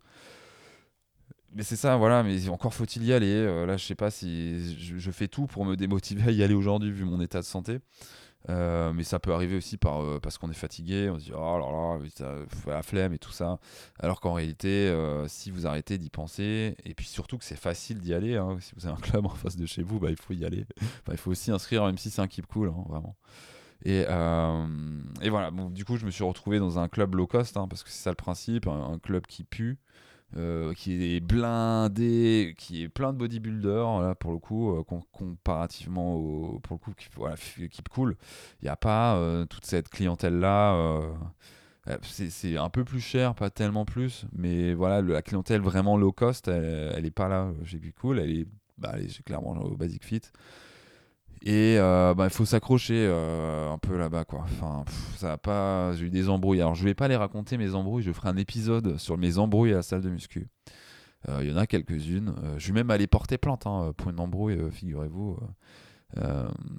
Mais 1.54 1.64
c'est 1.64 1.78
ça, 1.78 1.96
voilà, 1.96 2.24
mais 2.24 2.50
encore 2.50 2.74
faut-il 2.74 3.06
y 3.06 3.14
aller. 3.14 3.32
Euh, 3.32 3.66
là, 3.66 3.78
je 3.78 3.86
sais 3.86 3.96
pas 3.96 4.12
si 4.12 4.76
je, 4.78 5.12
fais 5.12 5.28
tout 5.30 5.48
pour 5.48 5.66
me 5.66 5.76
démotiver 5.76 6.24
à 6.24 6.32
y 6.32 6.44
aller 6.44 6.54
aujourd'hui 6.54 6.92
vu 6.92 7.06
mon 7.06 7.22
état 7.22 7.40
de 7.40 7.46
santé. 7.46 7.80
mais 8.50 9.04
ça 9.04 9.20
peut 9.20 9.34
arriver 9.34 9.56
aussi 9.56 9.78
par, 9.78 10.20
parce 10.20 10.38
qu'on 10.38 10.52
est 10.52 10.54
fatigué, 10.54 11.10
on 11.10 11.18
se 11.18 11.26
dit 11.26 11.32
oh 11.34 11.58
là 11.58 11.98
là, 12.28 12.38
la 12.68 12.84
flemme 12.84 13.14
et 13.14 13.20
tout 13.20 13.32
ça. 13.32 13.60
Alors 14.00 14.20
qu'en 14.20 14.34
réalité, 14.34 14.94
si 15.28 15.50
vous 15.50 15.66
arrêtez 15.66 15.98
d'y 15.98 16.10
penser, 16.10 16.76
et 16.84 16.94
puis 16.94 17.06
surtout 17.06 17.38
que 17.38 17.46
c'est 17.46 17.56
facile 17.56 18.00
d'y 18.00 18.14
aller, 18.14 18.36
hein, 18.36 18.58
si 18.60 18.74
vous 18.76 18.86
avez 18.88 18.98
un 18.98 19.02
club 19.02 19.26
en 19.26 19.30
face 19.30 19.56
de 19.56 19.66
chez 19.66 19.84
vous, 19.84 20.00
bah, 20.00 20.10
il 20.10 20.18
faut 20.18 20.34
y 20.34 20.44
aller. 20.44 20.66
il 21.10 21.18
faut 21.18 21.32
aussi 21.32 21.52
inscrire, 21.52 21.86
même 21.86 21.98
si 21.98 22.10
c'est 22.10 22.22
un 22.22 22.28
keep 22.28 22.48
cool, 22.48 22.68
hein, 22.68 22.84
vraiment. 22.90 23.16
Et, 23.84 24.06
euh, 24.08 24.66
et 25.22 25.30
voilà, 25.30 25.52
bon, 25.52 25.70
du 25.70 25.86
coup, 25.86 25.98
je 25.98 26.06
me 26.06 26.12
suis 26.12 26.24
retrouvé 26.24 26.60
dans 26.60 26.80
un 26.80 26.88
club 26.88 27.16
low 27.16 27.28
cost, 27.28 27.58
hein, 27.58 27.68
parce 27.68 27.84
que 27.84 27.90
c'est 27.90 28.04
ça 28.04 28.10
le 28.10 28.16
principe, 28.16 28.68
un, 28.68 28.98
club 29.00 29.28
qui 29.28 29.44
pue, 29.44 29.78
euh, 30.38 30.74
qui 30.74 31.16
est 31.16 31.20
blindé, 31.20 32.56
qui 32.58 32.84
est 32.84 32.90
plein 32.90 33.14
de 33.14 33.18
bodybuilders, 33.18 34.00
là, 34.02 34.16
pour 34.16 34.32
le 34.32 34.40
coup, 34.40 34.76
euh, 34.76 34.84
comparativement 35.12 36.16
au, 36.16 36.60
pour 36.60 36.76
le 36.76 36.80
coup, 36.80 36.94
qui, 36.94 37.08
voilà, 37.16 37.36
Keep 37.36 37.90
Cool. 37.90 38.18
Il 38.62 38.66
n'y 38.66 38.70
a 38.70 38.76
pas 38.76 39.20
toute 39.50 39.66
cette 39.66 39.90
clientèle-là. 39.90 41.02
c'est 42.02 42.58
un 42.58 42.70
peu 42.70 42.84
plus 42.84 43.02
cher, 43.02 43.36
pas 43.36 43.50
tellement 43.50 43.86
plus, 43.86 44.26
mais 44.34 44.74
voilà, 44.74 45.02
la 45.02 45.22
clientèle 45.22 45.62
vraiment 45.62 45.98
low 45.98 46.12
cost, 46.12 46.48
elle, 46.48 47.04
n'est 47.04 47.12
pas 47.12 47.28
là 47.28 47.52
chez 47.66 47.80
Keep 47.80 48.00
Cool, 48.00 48.20
elle 48.20 48.32
est, 48.32 48.48
bah, 48.78 48.94
elle 48.96 49.06
est 49.06 49.24
clairement 49.24 49.52
au 49.52 49.76
Basic 49.76 50.04
Fit. 50.04 50.22
Et 51.46 51.78
euh, 51.78 52.16
bah, 52.16 52.26
il 52.26 52.32
faut 52.32 52.44
s'accrocher 52.44 53.06
euh, 53.08 53.72
un 53.72 53.78
peu 53.78 53.96
là-bas, 53.98 54.26
quoi. 54.26 54.46
Ça 55.16 55.34
a 55.34 55.38
pas. 55.38 55.94
J'ai 55.94 56.06
eu 56.06 56.10
des 56.10 56.28
embrouilles. 56.28 56.60
Alors, 56.60 56.74
je 56.74 56.84
vais 56.84 56.96
pas 56.96 57.08
les 57.08 57.16
raconter 57.16 57.58
mes 57.58 57.76
embrouilles. 57.76 58.04
Je 58.04 58.12
ferai 58.12 58.30
un 58.30 58.38
épisode 58.38 58.98
sur 58.98 59.16
mes 59.18 59.38
embrouilles 59.38 59.74
à 59.74 59.76
la 59.76 59.82
salle 59.84 60.02
de 60.02 60.10
muscu. 60.10 60.48
Euh, 61.30 61.40
il 61.44 61.50
y 61.52 61.54
en 61.54 61.58
a 61.58 61.68
quelques-unes. 61.68 62.34
je 62.58 62.68
vais 62.68 62.74
même 62.74 62.90
aller 62.90 63.06
porter 63.06 63.38
plainte 63.38 63.68
hein, 63.68 63.94
pour 63.96 64.10
une 64.10 64.20
embrouille, 64.20 64.60
figurez-vous. 64.72 65.38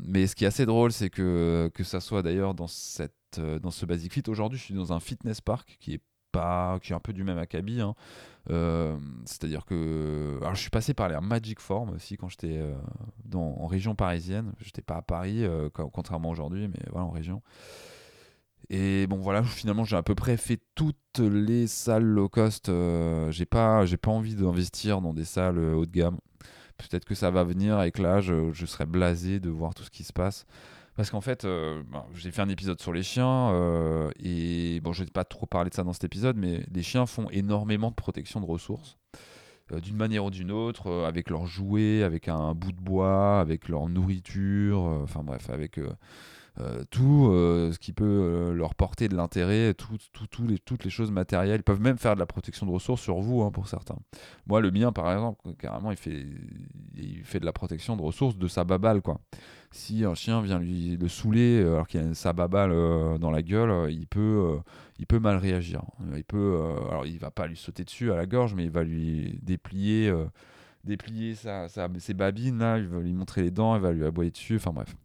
mais 0.04 0.26
ce 0.26 0.34
qui 0.34 0.44
est 0.44 0.48
assez 0.48 0.66
drôle, 0.66 0.90
c'est 0.90 1.10
que 1.10 1.70
ça 1.84 2.00
soit 2.00 2.22
d'ailleurs 2.22 2.54
dans 2.54 2.66
dans 3.36 3.70
ce 3.70 3.86
Basic 3.86 4.12
Fit. 4.12 4.22
Aujourd'hui, 4.28 4.58
je 4.58 4.64
suis 4.64 4.74
dans 4.74 4.92
un 4.92 5.00
fitness 5.00 5.40
park 5.40 5.76
qui 5.78 5.94
est 5.94 6.00
qui 6.82 6.92
est 6.92 6.96
un 6.96 7.00
peu 7.00 7.12
du 7.12 7.24
même 7.24 7.38
acabit. 7.38 7.80
Hein. 7.80 7.94
Euh, 8.50 8.96
c'est-à-dire 9.24 9.64
que. 9.64 10.38
Alors, 10.40 10.54
je 10.54 10.60
suis 10.60 10.70
passé 10.70 10.94
par 10.94 11.08
la 11.08 11.20
Magic 11.20 11.60
Form 11.60 11.90
aussi 11.90 12.16
quand 12.16 12.28
j'étais 12.28 12.58
euh, 12.58 12.74
en 13.34 13.66
région 13.66 13.94
parisienne. 13.94 14.52
J'étais 14.60 14.82
pas 14.82 14.96
à 14.96 15.02
Paris, 15.02 15.44
euh, 15.44 15.68
contrairement 15.70 16.30
aujourd'hui, 16.30 16.68
mais 16.68 16.80
voilà, 16.90 17.06
en 17.06 17.10
région. 17.10 17.42
Et 18.68 19.06
bon, 19.06 19.18
voilà, 19.18 19.42
finalement, 19.42 19.84
j'ai 19.84 19.96
à 19.96 20.02
peu 20.02 20.14
près 20.14 20.36
fait 20.36 20.60
toutes 20.74 21.18
les 21.18 21.66
salles 21.66 22.04
low 22.04 22.28
cost. 22.28 22.70
j'ai 23.30 23.46
pas, 23.46 23.84
pas 24.00 24.10
envie 24.10 24.34
d'investir 24.34 25.00
dans 25.00 25.14
des 25.14 25.24
salles 25.24 25.58
haut 25.58 25.86
de 25.86 25.92
gamme. 25.92 26.18
Peut-être 26.76 27.04
que 27.06 27.14
ça 27.14 27.30
va 27.30 27.42
venir 27.42 27.78
avec 27.78 27.98
l'âge, 27.98 28.32
je 28.52 28.66
serai 28.66 28.84
blasé 28.84 29.40
de 29.40 29.48
voir 29.48 29.74
tout 29.74 29.82
ce 29.82 29.90
qui 29.90 30.04
se 30.04 30.12
passe. 30.12 30.46
Parce 30.96 31.10
qu'en 31.10 31.20
fait, 31.20 31.44
euh, 31.44 31.82
j'ai 32.14 32.30
fait 32.30 32.40
un 32.40 32.48
épisode 32.48 32.80
sur 32.80 32.92
les 32.92 33.02
chiens 33.02 33.50
euh, 33.52 34.10
et 34.18 34.80
bon, 34.80 34.94
je 34.94 35.04
vais 35.04 35.10
pas 35.10 35.24
trop 35.24 35.44
parler 35.44 35.68
de 35.68 35.74
ça 35.74 35.82
dans 35.82 35.92
cet 35.92 36.04
épisode, 36.04 36.36
mais 36.38 36.64
les 36.72 36.82
chiens 36.82 37.04
font 37.04 37.28
énormément 37.30 37.90
de 37.90 37.94
protection 37.94 38.40
de 38.40 38.46
ressources. 38.46 38.96
Euh, 39.72 39.80
d'une 39.80 39.96
manière 39.96 40.24
ou 40.24 40.30
d'une 40.30 40.50
autre, 40.50 40.90
avec 41.06 41.28
leurs 41.28 41.46
jouets, 41.46 42.02
avec 42.02 42.28
un 42.28 42.54
bout 42.54 42.72
de 42.72 42.80
bois, 42.80 43.40
avec 43.40 43.68
leur 43.68 43.88
nourriture, 43.88 44.78
enfin 44.78 45.22
bref, 45.22 45.50
avec 45.50 45.78
euh, 46.58 46.84
tout 46.90 47.28
euh, 47.30 47.70
ce 47.72 47.78
qui 47.78 47.92
peut 47.92 48.04
euh, 48.04 48.54
leur 48.54 48.74
porter 48.74 49.08
de 49.08 49.14
l'intérêt, 49.14 49.74
tout, 49.74 49.98
tout, 50.30 50.46
les, 50.46 50.58
toutes 50.58 50.84
les 50.84 50.90
choses 50.90 51.10
matérielles. 51.10 51.60
Ils 51.60 51.62
peuvent 51.62 51.82
même 51.82 51.98
faire 51.98 52.14
de 52.14 52.20
la 52.20 52.26
protection 52.26 52.64
de 52.64 52.70
ressources 52.70 53.02
sur 53.02 53.20
vous, 53.20 53.42
hein, 53.42 53.50
pour 53.50 53.68
certains. 53.68 53.98
Moi, 54.46 54.62
le 54.62 54.70
mien, 54.70 54.90
par 54.90 55.12
exemple, 55.12 55.52
carrément, 55.58 55.90
il 55.90 55.98
fait, 55.98 56.26
il 56.94 57.22
fait 57.24 57.40
de 57.40 57.44
la 57.44 57.52
protection 57.52 57.96
de 57.96 58.02
ressources 58.02 58.38
de 58.38 58.48
sa 58.48 58.64
babale, 58.64 59.02
quoi. 59.02 59.20
Si 59.70 60.04
un 60.04 60.14
chien 60.14 60.40
vient 60.40 60.58
lui 60.58 60.96
le 60.96 61.08
saouler 61.08 61.60
alors 61.60 61.86
qu'il 61.86 62.00
a 62.00 62.14
sa 62.14 62.32
babale 62.32 62.70
dans 63.18 63.30
la 63.30 63.42
gueule, 63.42 63.92
il 63.92 64.06
peut, 64.06 64.58
il 64.98 65.06
peut 65.06 65.18
mal 65.18 65.36
réagir. 65.36 65.82
Il 66.14 66.24
peut, 66.24 66.58
alors 66.88 67.04
il 67.04 67.18
va 67.18 67.30
pas 67.30 67.46
lui 67.46 67.56
sauter 67.56 67.84
dessus 67.84 68.10
à 68.10 68.16
la 68.16 68.24
gorge, 68.24 68.54
mais 68.54 68.64
il 68.64 68.70
va 68.70 68.84
lui 68.84 69.38
déplier, 69.42 70.10
déplier 70.84 71.34
sa, 71.34 71.66
ses 71.68 72.14
babines 72.14 72.58
là, 72.58 72.78
il 72.78 72.86
va 72.86 73.00
lui 73.00 73.12
montrer 73.12 73.42
les 73.42 73.50
dents, 73.50 73.76
il 73.76 73.82
va 73.82 73.92
lui 73.92 74.06
aboyer 74.06 74.30
dessus. 74.30 74.56
Enfin 74.56 74.72
bref. 74.72 74.96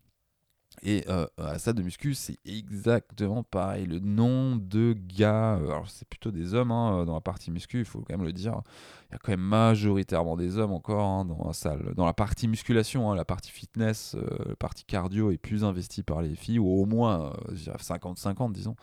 Et 0.83 1.05
euh, 1.09 1.27
à 1.37 1.59
ça 1.59 1.73
de 1.73 1.83
muscu, 1.83 2.15
c'est 2.15 2.37
exactement 2.43 3.43
pareil. 3.43 3.85
Le 3.85 3.99
nom 3.99 4.55
de 4.55 4.95
gars, 5.15 5.57
euh, 5.57 5.79
c'est 5.87 6.07
plutôt 6.07 6.31
des 6.31 6.55
hommes 6.55 6.71
hein, 6.71 7.05
dans 7.05 7.13
la 7.13 7.21
partie 7.21 7.51
muscu, 7.51 7.79
il 7.79 7.85
faut 7.85 7.99
quand 7.99 8.17
même 8.17 8.25
le 8.25 8.33
dire. 8.33 8.61
Il 9.09 9.13
y 9.13 9.15
a 9.15 9.19
quand 9.19 9.31
même 9.31 9.41
majoritairement 9.41 10.35
des 10.35 10.57
hommes 10.57 10.71
encore 10.71 11.05
hein, 11.05 11.25
dans 11.25 11.45
la 11.45 11.53
salle. 11.53 11.93
Dans 11.95 12.07
la 12.07 12.13
partie 12.13 12.47
musculation, 12.47 13.11
hein, 13.11 13.15
la 13.15 13.25
partie 13.25 13.51
fitness, 13.51 14.15
euh, 14.15 14.25
la 14.49 14.55
partie 14.55 14.83
cardio 14.83 15.29
est 15.29 15.37
plus 15.37 15.63
investie 15.63 16.01
par 16.01 16.23
les 16.23 16.35
filles, 16.35 16.59
ou 16.59 16.67
au 16.67 16.85
moins 16.85 17.31
50-50, 17.53 18.51
disons. 18.51 18.75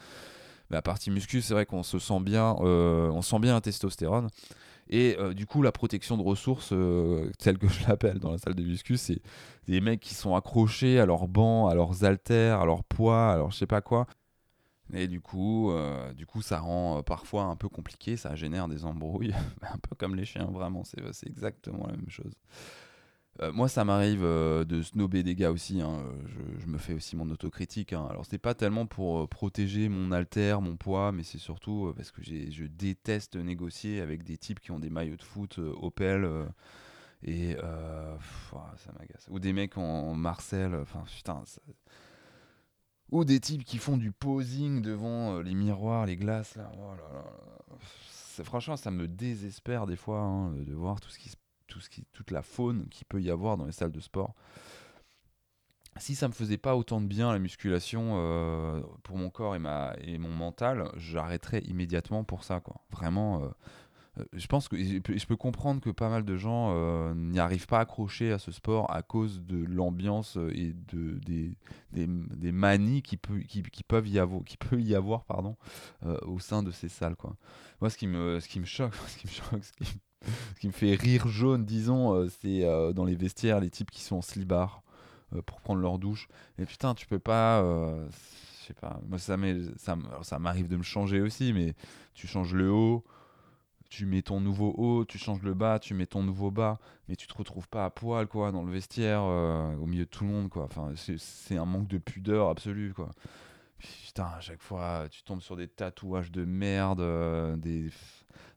Mais 0.71 0.77
la 0.77 0.83
partie 0.83 1.11
muscu, 1.11 1.43
c'est 1.43 1.55
vrai 1.55 1.67
qu'on 1.67 1.83
se 1.83 1.99
sent 1.99 2.21
bien, 2.21 2.55
on 2.61 3.23
sent 3.23 3.39
bien 3.41 3.55
la 3.55 3.61
testostérone. 3.61 4.29
Et 4.91 5.17
euh, 5.19 5.35
du 5.35 5.47
coup, 5.47 5.63
la 5.63 5.73
protection 5.73 6.17
de 6.17 6.23
ressources, 6.23 6.71
euh, 6.73 7.31
telle 7.39 7.59
que 7.59 7.69
je 7.69 7.87
l'appelle 7.87 8.19
dans 8.19 8.33
la 8.33 8.39
salle 8.39 8.55
de 8.55 8.63
muscu, 8.63 8.97
c'est 8.97 9.21
des 9.67 9.81
mecs 9.81 10.01
qui 10.01 10.15
sont 10.15 10.35
accrochés 10.35 10.99
à 10.99 11.07
leurs 11.07 11.29
bancs, 11.29 11.71
à 11.71 11.75
leurs 11.75 12.05
haltères, 12.05 12.61
à 12.61 12.67
leur 12.67 12.85
poids, 12.85 13.33
à 13.33 13.37
leur 13.37 13.51
je 13.51 13.59
sais 13.59 13.67
pas 13.67 13.81
quoi. 13.81 14.07
Et 14.95 15.07
du 15.07 15.21
coup, 15.21 15.71
euh, 15.71 16.15
du 16.15 16.25
coup, 16.27 16.41
ça 16.41 16.61
rend 16.61 17.03
parfois 17.03 17.45
un 17.45 17.57
peu 17.57 17.69
compliqué, 17.69 18.17
ça 18.17 18.35
génère 18.35 18.69
des 18.69 18.87
embrouilles, 18.87 19.35
un 19.63 19.79
peu 19.79 19.95
comme 19.97 20.17
les 20.17 20.25
chiens, 20.25 20.47
vraiment, 20.47 20.83
c'est 20.85 21.27
exactement 21.27 21.87
la 21.87 21.93
même 21.97 22.09
chose. 22.09 22.33
Euh, 23.41 23.53
moi, 23.53 23.69
ça 23.69 23.85
m'arrive 23.85 24.25
euh, 24.25 24.65
de 24.65 24.83
snober 24.83 25.23
des 25.23 25.35
gars 25.35 25.53
aussi. 25.53 25.81
Hein. 25.81 26.05
Je, 26.59 26.67
me 26.67 26.79
fais 26.79 26.93
aussi 26.93 27.17
mon 27.17 27.31
autocritique. 27.31 27.93
Hein. 27.93 28.07
Alors, 28.11 28.27
c'est 28.27 28.39
pas 28.39 28.55
tellement 28.55 28.87
pour 28.87 29.21
euh, 29.21 29.27
protéger 29.27 29.89
mon 29.89 30.11
alter, 30.13 30.57
mon 30.61 30.77
poids, 30.77 31.13
mais 31.13 31.23
c'est 31.23 31.39
surtout 31.39 31.93
parce 31.97 32.11
que 32.11 32.23
je 32.23 32.65
déteste 32.65 33.37
négocier 33.37 34.01
avec 34.01 34.25
des 34.25 34.37
types 34.37 34.61
qui 34.61 34.71
ont 34.71 34.81
des 34.81 34.91
maillots 34.91 35.17
de 35.17 35.23
foot 35.23 35.59
Opel. 35.59 36.29
et 37.23 37.57
ça 37.57 38.93
m'agace. 38.99 39.27
Ou 39.31 39.39
des 39.39 39.53
mecs 39.53 39.79
en, 39.79 40.15
Marcel. 40.15 40.75
Enfin, 40.75 41.05
putain. 41.07 41.43
Ou 43.11 43.25
des 43.25 43.41
types 43.41 43.65
qui 43.65 43.79
font 43.79 43.97
du 43.97 44.13
posing 44.13 44.83
devant 44.83 45.41
les 45.41 45.55
miroirs, 45.55 46.07
les 46.07 46.17
glaces. 46.17 46.57
Là. 46.57 46.71
Oh 46.77 47.75
franchement, 48.45 48.77
ça 48.77 48.91
me 48.91 49.09
désespère 49.09 49.87
des 49.87 49.97
fois 49.97 50.21
hein, 50.21 50.53
de 50.53 50.73
voir 50.73 51.01
tout 51.01 51.09
ce 51.09 51.19
qui 51.19 51.29
se 51.29 51.37
tout 51.69 51.81
ce 51.81 51.89
qui, 51.89 52.05
toute 52.13 52.31
la 52.31 52.43
faune 52.43 52.89
qu'il 52.91 53.07
peut 53.07 53.23
y 53.23 53.31
avoir 53.31 53.57
dans 53.57 53.67
les 53.67 53.73
salles 53.73 53.93
de 53.93 54.01
sport. 54.01 54.35
si 55.99 56.15
ça 56.15 56.29
me 56.29 56.33
faisait 56.33 56.59
pas 56.59 56.77
autant 56.77 57.01
de 57.01 57.07
bien 57.07 57.33
la 57.33 57.39
musculation 57.39 58.15
euh, 58.17 58.81
pour 59.05 59.17
mon 59.17 59.31
corps 59.31 59.55
et, 59.55 59.59
ma, 59.59 59.95
et 60.01 60.19
mon 60.19 60.31
mental, 60.31 60.91
j'arrêterais 60.97 61.61
immédiatement 61.61 62.25
pour 62.25 62.45
ça. 62.45 62.61
Quoi. 62.61 62.81
Vraiment, 62.91 63.43
euh, 63.43 63.49
euh, 64.19 64.25
je 64.33 64.47
pense 64.47 64.69
que 64.69 64.77
je 64.77 65.27
peux 65.27 65.37
comprendre 65.37 65.81
que 65.81 65.91
pas 65.91 66.09
mal 66.09 66.25
de 66.25 66.37
gens 66.37 67.15
n'y 67.15 67.39
arrivent 67.39 67.67
pas 67.67 67.79
à 67.79 67.83
accrocher 67.83 68.33
à 68.33 68.39
ce 68.39 68.53
sport 68.53 68.91
à 68.93 69.03
cause 69.03 69.43
de 69.45 69.65
l'ambiance 69.65 70.39
et 70.53 70.73
de, 70.73 71.19
des, 71.19 71.57
des, 71.93 72.53
manies 72.53 73.03
qui, 73.03 73.17
peut, 73.17 73.41
qui, 73.41 73.63
qui, 73.63 73.83
peuvent 73.83 74.09
y 74.09 74.19
avoir, 74.19 74.43
qui 74.45 74.57
peut 74.57 74.81
y 74.81 74.95
avoir 74.95 75.25
pardon, 75.25 75.57
au 76.23 76.39
sein 76.39 76.63
de 76.63 76.71
ces 76.71 76.89
salles. 76.89 77.17
Quoi. 77.17 77.37
Moi, 77.81 77.91
ce 77.91 77.99
qui 77.99 78.07
me, 78.07 78.41
ce 78.41 78.49
qui 78.49 78.61
me 78.61 78.67
choque, 78.67 78.95
ce 79.07 79.19
qui 79.19 79.27
me 79.27 79.33
choque, 79.33 79.63
qui, 79.85 80.01
ce 80.55 80.61
qui 80.61 80.67
me 80.67 80.73
fait 80.73 80.95
rire 80.95 81.29
jaune, 81.29 81.65
disons, 81.65 82.29
c'est 82.41 82.63
dans 82.95 83.05
les 83.05 83.15
vestiaires, 83.15 83.61
les 83.61 83.71
types 83.71 83.91
qui 83.91 84.03
sont 84.03 84.17
en 84.17 84.23
slibard. 84.23 84.83
Euh, 85.35 85.43
pour 85.43 85.61
prendre 85.61 85.81
leur 85.81 85.99
douche. 85.99 86.29
Et 86.59 86.65
putain, 86.65 86.95
tu 86.95 87.07
peux 87.07 87.19
pas. 87.19 87.61
Euh, 87.61 88.09
je 88.61 88.67
sais 88.69 88.75
pas. 88.75 89.01
Moi, 89.09 89.19
ça 89.19 90.39
m'arrive 90.39 90.69
de 90.69 90.77
me 90.77 90.83
changer 90.83 91.21
aussi, 91.21 91.53
mais 91.53 91.75
tu 92.15 92.27
changes 92.27 92.55
le 92.55 92.71
haut, 92.71 93.05
tu 93.91 94.07
mets 94.07 94.23
ton 94.23 94.41
nouveau 94.41 94.75
haut, 94.79 95.05
tu 95.05 95.19
changes 95.19 95.43
le 95.43 95.55
bas, 95.55 95.79
tu 95.79 95.93
mets 95.95 96.07
ton 96.07 96.23
nouveau 96.23 96.51
bas, 96.51 96.79
mais 97.09 97.17
tu 97.17 97.27
te 97.27 97.35
retrouves 97.35 97.69
pas 97.69 97.85
à 97.85 97.91
poil, 97.91 98.27
quoi, 98.27 98.53
dans 98.53 98.63
le 98.63 98.73
vestiaire, 98.73 99.21
euh, 99.23 99.75
au 99.77 99.87
milieu 99.87 100.05
de 100.05 100.11
tout 100.11 100.25
le 100.25 100.31
monde, 100.31 100.49
quoi. 100.49 100.65
Enfin, 100.65 100.93
c'est 100.97 101.57
un 101.59 101.67
manque 101.67 101.89
de 101.89 101.99
pudeur 101.99 102.49
absolu, 102.49 102.95
quoi. 102.95 103.11
Putain, 103.79 104.27
à 104.37 104.41
chaque 104.41 104.63
fois, 104.63 105.09
tu 105.11 105.23
tombes 105.23 105.43
sur 105.43 105.57
des 105.57 105.69
tatouages 105.69 106.33
de 106.33 106.45
merde, 106.45 107.03
des. 107.61 107.91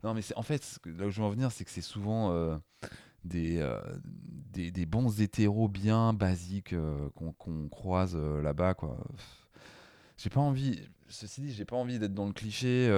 Non, 0.03 0.13
mais 0.13 0.21
en 0.35 0.41
fait, 0.41 0.79
là 0.85 1.05
où 1.07 1.09
je 1.11 1.19
veux 1.21 1.27
en 1.27 1.29
venir, 1.29 1.51
c'est 1.51 1.63
que 1.63 1.71
c'est 1.71 1.81
souvent 1.81 2.31
euh, 2.31 2.57
des, 3.23 4.71
des, 4.71 4.85
bons 4.85 5.21
hétéros 5.21 5.67
bien 5.67 6.13
basiques 6.13 6.73
euh, 6.73 7.09
qu'on 7.15 7.69
croise 7.69 8.15
euh, 8.15 8.41
là-bas. 8.41 8.75
J'ai 10.17 10.29
pas 10.29 10.39
envie, 10.39 10.79
ceci 11.07 11.41
dit, 11.41 11.53
j'ai 11.53 11.65
pas 11.65 11.75
envie 11.75 11.99
d'être 11.99 12.15
dans 12.15 12.25
le 12.25 12.33
cliché 12.33 12.89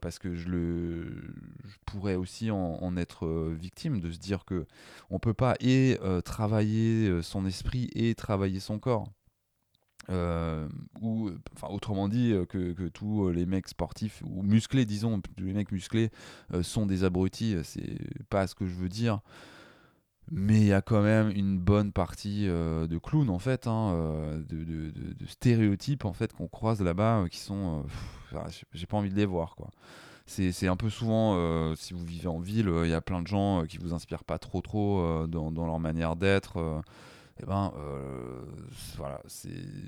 parce 0.00 0.18
que 0.18 0.34
je, 0.34 0.48
le, 0.48 1.34
je 1.64 1.76
pourrais 1.84 2.14
aussi 2.14 2.50
en, 2.50 2.96
être 2.96 3.26
victime, 3.52 4.00
de 4.00 4.10
se 4.10 4.18
dire 4.18 4.44
que 4.44 4.66
on 5.10 5.18
peut 5.18 5.34
pas 5.34 5.54
et 5.60 5.98
travailler 6.24 7.22
son 7.22 7.46
esprit 7.46 7.90
et 7.94 8.14
travailler 8.14 8.60
son 8.60 8.78
corps. 8.78 9.08
Ou 10.08 11.30
enfin 11.54 11.68
autrement 11.68 12.08
dit 12.08 12.34
que, 12.48 12.72
que, 12.72 12.88
tous 12.88 13.30
les 13.30 13.46
mecs 13.46 13.68
sportifs 13.68 14.22
ou 14.24 14.42
musclés 14.42 14.84
disons 14.84 15.20
les 15.38 15.52
mecs 15.52 15.72
musclés 15.72 16.10
sont 16.62 16.86
des 16.86 17.02
abrutis 17.02 17.56
c'est 17.64 17.98
pas 18.28 18.46
ce 18.46 18.54
que 18.54 18.66
je 18.66 18.74
veux 18.74 18.88
dire 18.88 19.20
mais 20.30 20.60
il 20.60 20.66
y 20.66 20.72
a 20.72 20.82
quand 20.82 21.02
même 21.02 21.30
une 21.30 21.58
bonne 21.58 21.92
partie 21.92 22.48
euh, 22.48 22.86
de 22.86 22.98
clowns 22.98 23.30
en 23.30 23.38
fait, 23.38 23.66
hein, 23.66 23.92
euh, 23.94 24.42
de, 24.48 25.26
stéréotypes 25.26 26.04
en 26.04 26.12
fait 26.12 26.32
qu'on 26.32 26.48
croise 26.48 26.82
là-bas 26.82 27.20
euh, 27.20 27.28
qui 27.28 27.38
sont, 27.38 27.84
j'ai 28.72 28.86
pas 28.86 28.96
envie 28.96 29.10
de 29.10 29.16
les 29.16 29.26
voir 29.26 29.54
quoi. 29.54 29.70
C'est 30.28 30.66
un 30.66 30.74
peu 30.74 30.90
souvent, 30.90 31.76
si 31.76 31.94
vous 31.94 32.04
vivez 32.04 32.26
en 32.26 32.40
ville, 32.40 32.68
il 32.82 32.90
y 32.90 32.94
a 32.94 33.00
plein 33.00 33.22
de 33.22 33.28
gens 33.28 33.64
qui 33.64 33.78
vous 33.78 33.94
inspirent 33.94 34.24
pas 34.24 34.40
trop 34.40 34.60
trop 34.60 35.24
dans, 35.28 35.52
leur 35.52 35.78
manière 35.78 36.16
d'être. 36.16 36.82
Eh 37.42 37.46
ben 37.46 37.72
voilà, 38.96 39.20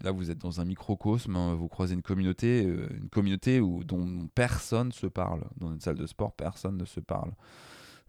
là 0.03 0.11
vous 0.11 0.31
êtes 0.31 0.39
dans 0.39 0.61
un 0.61 0.65
microcosme, 0.65 1.35
hein, 1.37 1.55
vous 1.55 1.69
croisez 1.69 1.95
une 1.95 2.03
communauté, 2.03 2.63
une 2.63 3.09
communauté 3.11 3.61
où, 3.61 3.85
dont 3.85 4.29
personne 4.35 4.93
se 4.93 5.07
parle. 5.07 5.41
Dans 5.57 5.73
une 5.73 5.81
salle 5.81 5.97
de 5.97 6.07
sport, 6.07 6.33
personne 6.33 6.77
ne 6.77 6.85
se 6.85 7.01
parle. 7.01 7.33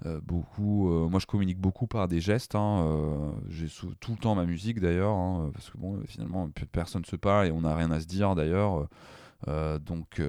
Euh, 0.06 0.22
beaucoup, 0.24 0.90
euh, 0.90 1.10
moi 1.10 1.20
je 1.20 1.26
communique 1.26 1.60
beaucoup 1.60 1.86
par 1.88 2.08
des 2.08 2.22
gestes. 2.22 2.56
Hein, 2.56 2.86
euh, 2.86 3.32
j'ai 3.50 3.68
tout 4.00 4.12
le 4.12 4.18
temps 4.18 4.34
ma 4.36 4.46
musique 4.46 4.80
d'ailleurs, 4.80 5.12
hein, 5.12 5.52
parce 5.54 5.70
que 5.70 5.78
bon, 5.78 6.02
finalement 6.08 6.50
personne 6.72 7.04
se 7.04 7.16
parle 7.18 7.48
et 7.48 7.52
on 7.52 7.62
n'a 7.62 7.76
rien 7.76 7.92
à 7.92 8.00
se 8.00 8.06
dire 8.06 8.36
d'ailleurs. 8.36 8.88
donc, 9.48 10.22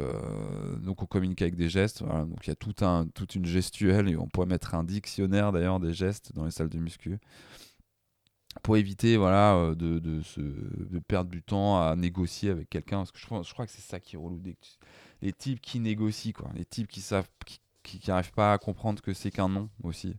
donc 0.83 1.03
on 1.03 1.07
communique 1.07 1.43
avec 1.43 1.57
des 1.57 1.69
gestes. 1.69 2.03
donc 2.03 2.47
il 2.47 2.49
y 2.49 2.53
a 2.53 2.57
tout 2.57 2.75
toute 3.15 3.35
une 3.35 3.47
gestuelle 3.47 4.09
et 4.09 4.17
on 4.17 4.27
pourrait 4.27 4.47
mettre 4.47 4.75
un 4.75 4.85
dictionnaire 4.85 5.53
d'ailleurs 5.53 5.81
des 5.81 5.93
gestes 5.93 6.33
dans 6.35 6.45
les 6.45 6.51
salles 6.51 6.69
de 6.69 6.79
muscu 6.79 7.19
éviter 8.77 9.17
voilà 9.17 9.75
de, 9.75 9.99
de, 9.99 10.21
de 10.39 10.99
perdre 10.99 11.31
du 11.31 11.43
temps 11.43 11.81
à 11.81 11.97
négocier 11.97 12.51
avec 12.51 12.71
quelqu'un 12.71 12.99
parce 12.99 13.13
que 13.13 13.19
je 13.19 13.27
crois, 13.27 13.43
je 13.43 13.53
que 13.53 13.67
c'est 13.67 13.81
ça 13.81 14.01
qui 14.01 14.17
est 14.17 14.19
relou 14.19 14.41
les 15.23 15.33
types 15.33 15.61
qui 15.61 15.81
négocient 15.81 16.33
quoi 16.33 16.51
les 16.55 16.65
types 16.65 16.89
qui 16.89 17.01
savent 17.01 17.29
qui 17.83 18.01
n'arrivent 18.09 18.33
pas 18.33 18.53
à 18.53 18.59
comprendre 18.59 19.03
que 19.03 19.13
c'est 19.13 19.31
qu'un 19.31 19.49
nom 19.49 19.69
aussi. 19.83 20.17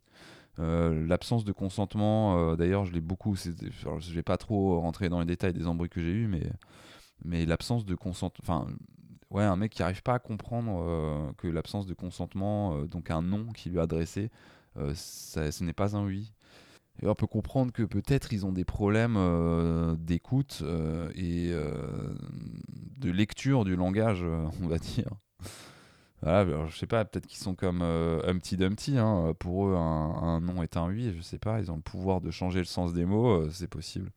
Euh, 0.59 1.07
l'absence 1.07 1.45
de 1.45 1.51
consentement, 1.51 2.37
euh, 2.37 2.55
d'ailleurs, 2.55 2.85
je 2.85 2.91
l'ai 2.91 3.01
beaucoup. 3.01 3.35
je 3.35 3.49
ne 3.49 4.13
vais 4.13 4.23
pas 4.23 4.37
trop 4.37 4.79
rentrer 4.79 5.09
dans 5.09 5.19
les 5.19 5.25
détails 5.25 5.53
des 5.53 5.67
embrouilles 5.67 5.89
que 5.89 6.01
j'ai 6.01 6.11
eu, 6.11 6.27
mais, 6.27 6.43
mais 7.23 7.45
l'absence 7.45 7.85
de 7.85 7.95
consentement. 7.95 8.43
Enfin, 8.43 8.67
ouais, 9.29 9.43
un 9.43 9.55
mec 9.55 9.71
qui 9.71 9.81
n'arrive 9.81 10.03
pas 10.03 10.15
à 10.15 10.19
comprendre 10.19 10.83
euh, 10.85 11.31
que 11.37 11.47
l'absence 11.47 11.85
de 11.87 11.93
consentement, 11.93 12.83
donc 12.85 13.11
un 13.11 13.21
non 13.21 13.47
qui 13.47 13.69
lui 13.69 13.77
est 13.77 13.81
adressé, 13.81 14.29
ce 14.75 15.63
n'est 15.63 15.73
pas 15.73 15.95
un 15.95 16.05
oui. 16.05 16.33
Et 17.01 17.07
on 17.07 17.15
peut 17.15 17.27
comprendre 17.27 17.71
que 17.71 17.83
peut-être 17.83 18.33
ils 18.33 18.45
ont 18.45 18.51
des 18.51 18.65
problèmes 18.65 19.17
d'écoute 19.97 20.63
et 21.15 21.51
de 21.51 23.11
lecture 23.11 23.65
du 23.65 23.75
langage, 23.75 24.23
on 24.23 24.67
va 24.67 24.77
dire. 24.77 25.09
Voilà, 26.21 26.67
je 26.67 26.77
sais 26.77 26.85
pas, 26.85 27.03
peut-être 27.03 27.25
qu'ils 27.25 27.39
sont 27.39 27.55
comme 27.55 27.81
euh, 27.81 28.21
Humpty 28.27 28.55
Dumpty. 28.55 28.97
Hein. 28.97 29.33
Pour 29.39 29.67
eux, 29.67 29.75
un, 29.75 30.39
nom 30.39 30.61
est 30.61 30.77
un 30.77 30.87
oui. 30.87 31.13
Je 31.15 31.21
sais 31.21 31.39
pas, 31.39 31.59
ils 31.59 31.71
ont 31.71 31.77
le 31.77 31.81
pouvoir 31.81 32.21
de 32.21 32.29
changer 32.29 32.59
le 32.59 32.65
sens 32.65 32.93
des 32.93 33.05
mots. 33.05 33.41
Euh, 33.41 33.49
c'est 33.51 33.67
possible. 33.67 34.11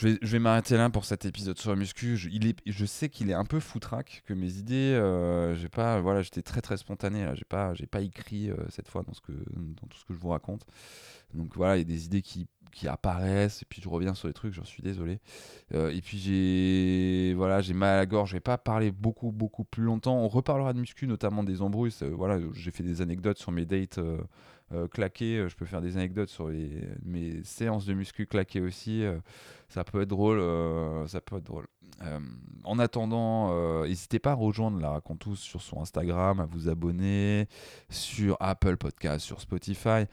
Je 0.00 0.06
vais, 0.22 0.38
m'arrêter 0.38 0.76
là 0.76 0.90
pour 0.90 1.04
cet 1.04 1.24
épisode 1.24 1.58
sur 1.58 1.70
la 1.70 1.76
muscu. 1.76 2.16
Je, 2.16 2.84
sais 2.84 3.08
qu'il 3.08 3.30
est 3.30 3.34
un 3.34 3.44
peu 3.44 3.58
foutraque, 3.58 4.22
que 4.26 4.32
mes 4.32 4.58
idées, 4.58 4.94
euh, 4.94 5.56
j'ai 5.56 5.68
pas, 5.68 6.00
voilà, 6.00 6.22
j'étais 6.22 6.42
très 6.42 6.60
très 6.60 6.76
spontané. 6.76 7.24
Là, 7.24 7.34
j'ai 7.34 7.44
pas, 7.44 7.74
j'ai 7.74 7.86
pas 7.86 8.00
écrit 8.00 8.48
cette 8.68 8.88
fois 8.88 9.02
dans 9.02 9.12
ce 9.12 9.20
que, 9.20 9.32
dans 9.32 9.88
tout 9.88 9.98
ce 9.98 10.04
que 10.04 10.14
je 10.14 10.18
vous 10.18 10.28
raconte. 10.28 10.64
Donc 11.34 11.56
voilà, 11.56 11.76
il 11.76 11.80
y 11.80 11.82
a 11.82 11.84
des 11.84 12.04
idées 12.04 12.22
qui 12.22 12.46
qui 12.70 12.86
apparaissent 12.88 13.62
et 13.62 13.66
puis 13.68 13.82
je 13.82 13.88
reviens 13.88 14.14
sur 14.14 14.28
les 14.28 14.34
trucs 14.34 14.52
j'en 14.52 14.64
suis 14.64 14.82
désolé 14.82 15.20
euh, 15.74 15.90
et 15.90 16.00
puis 16.00 16.18
j'ai 16.18 17.34
voilà 17.34 17.60
j'ai 17.60 17.74
mal 17.74 17.94
à 17.94 17.96
la 17.96 18.06
gorge 18.06 18.30
je 18.30 18.36
vais 18.36 18.40
pas 18.40 18.58
parler 18.58 18.90
beaucoup 18.90 19.32
beaucoup 19.32 19.64
plus 19.64 19.84
longtemps 19.84 20.16
on 20.16 20.28
reparlera 20.28 20.72
de 20.72 20.80
muscu 20.80 21.06
notamment 21.06 21.42
des 21.42 21.62
embrouilles 21.62 21.94
voilà 22.12 22.38
j'ai 22.52 22.70
fait 22.70 22.82
des 22.82 23.00
anecdotes 23.00 23.38
sur 23.38 23.52
mes 23.52 23.64
dates 23.64 23.98
euh, 24.72 24.84
euh, 24.84 24.88
claquées 24.88 25.46
je 25.48 25.56
peux 25.56 25.64
faire 25.64 25.80
des 25.80 25.96
anecdotes 25.96 26.28
sur 26.28 26.50
mes 27.04 27.42
séances 27.44 27.86
de 27.86 27.94
muscu 27.94 28.26
claquées 28.26 28.60
aussi 28.60 29.04
ça 29.68 29.84
peut 29.84 30.02
être 30.02 30.08
drôle 30.08 30.38
ça 31.08 31.20
peut 31.20 31.36
être 31.36 31.44
drôle 31.44 31.66
en 32.64 32.78
attendant 32.78 33.82
n'hésitez 33.84 34.18
pas 34.18 34.32
à 34.32 34.34
rejoindre 34.34 34.78
la 34.80 34.90
raconte 34.90 35.34
sur 35.34 35.62
son 35.62 35.80
Instagram 35.80 36.40
à 36.40 36.46
vous 36.46 36.68
abonner 36.68 37.48
sur 37.88 38.36
Apple 38.40 38.76
Podcast 38.76 39.24
sur 39.24 39.40
Spotify 39.40 40.04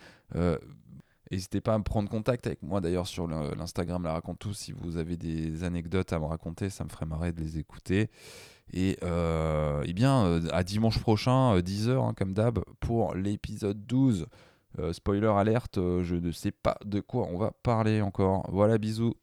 N'hésitez 1.31 1.59
pas 1.59 1.73
à 1.73 1.77
me 1.79 1.83
prendre 1.83 2.07
contact 2.07 2.45
avec 2.45 2.61
moi 2.61 2.81
d'ailleurs 2.81 3.07
sur 3.07 3.27
l'Instagram 3.27 4.03
La 4.03 4.13
Raconte 4.13 4.37
Tous 4.37 4.53
si 4.53 4.71
vous 4.71 4.97
avez 4.97 5.17
des 5.17 5.63
anecdotes 5.63 6.13
à 6.13 6.19
me 6.19 6.25
raconter, 6.25 6.69
ça 6.69 6.83
me 6.83 6.89
ferait 6.89 7.07
marrer 7.07 7.31
de 7.31 7.41
les 7.41 7.57
écouter. 7.57 8.11
Et, 8.73 8.97
euh, 9.03 9.83
eh 9.85 9.93
bien, 9.93 10.25
euh, 10.25 10.41
à 10.51 10.63
dimanche 10.63 10.99
prochain, 10.99 11.59
10h 11.59 11.89
euh, 11.89 11.99
hein, 12.01 12.13
comme 12.17 12.33
d'hab, 12.33 12.59
pour 12.79 13.15
l'épisode 13.15 13.85
12. 13.85 14.27
spoiler 14.91 15.27
alerte, 15.27 15.75
je 15.77 16.15
ne 16.15 16.31
sais 16.31 16.51
pas 16.51 16.77
de 16.83 16.99
quoi 16.99 17.27
on 17.31 17.37
va 17.37 17.51
parler 17.63 18.01
encore. 18.01 18.45
Voilà, 18.51 18.77
bisous. 18.77 19.15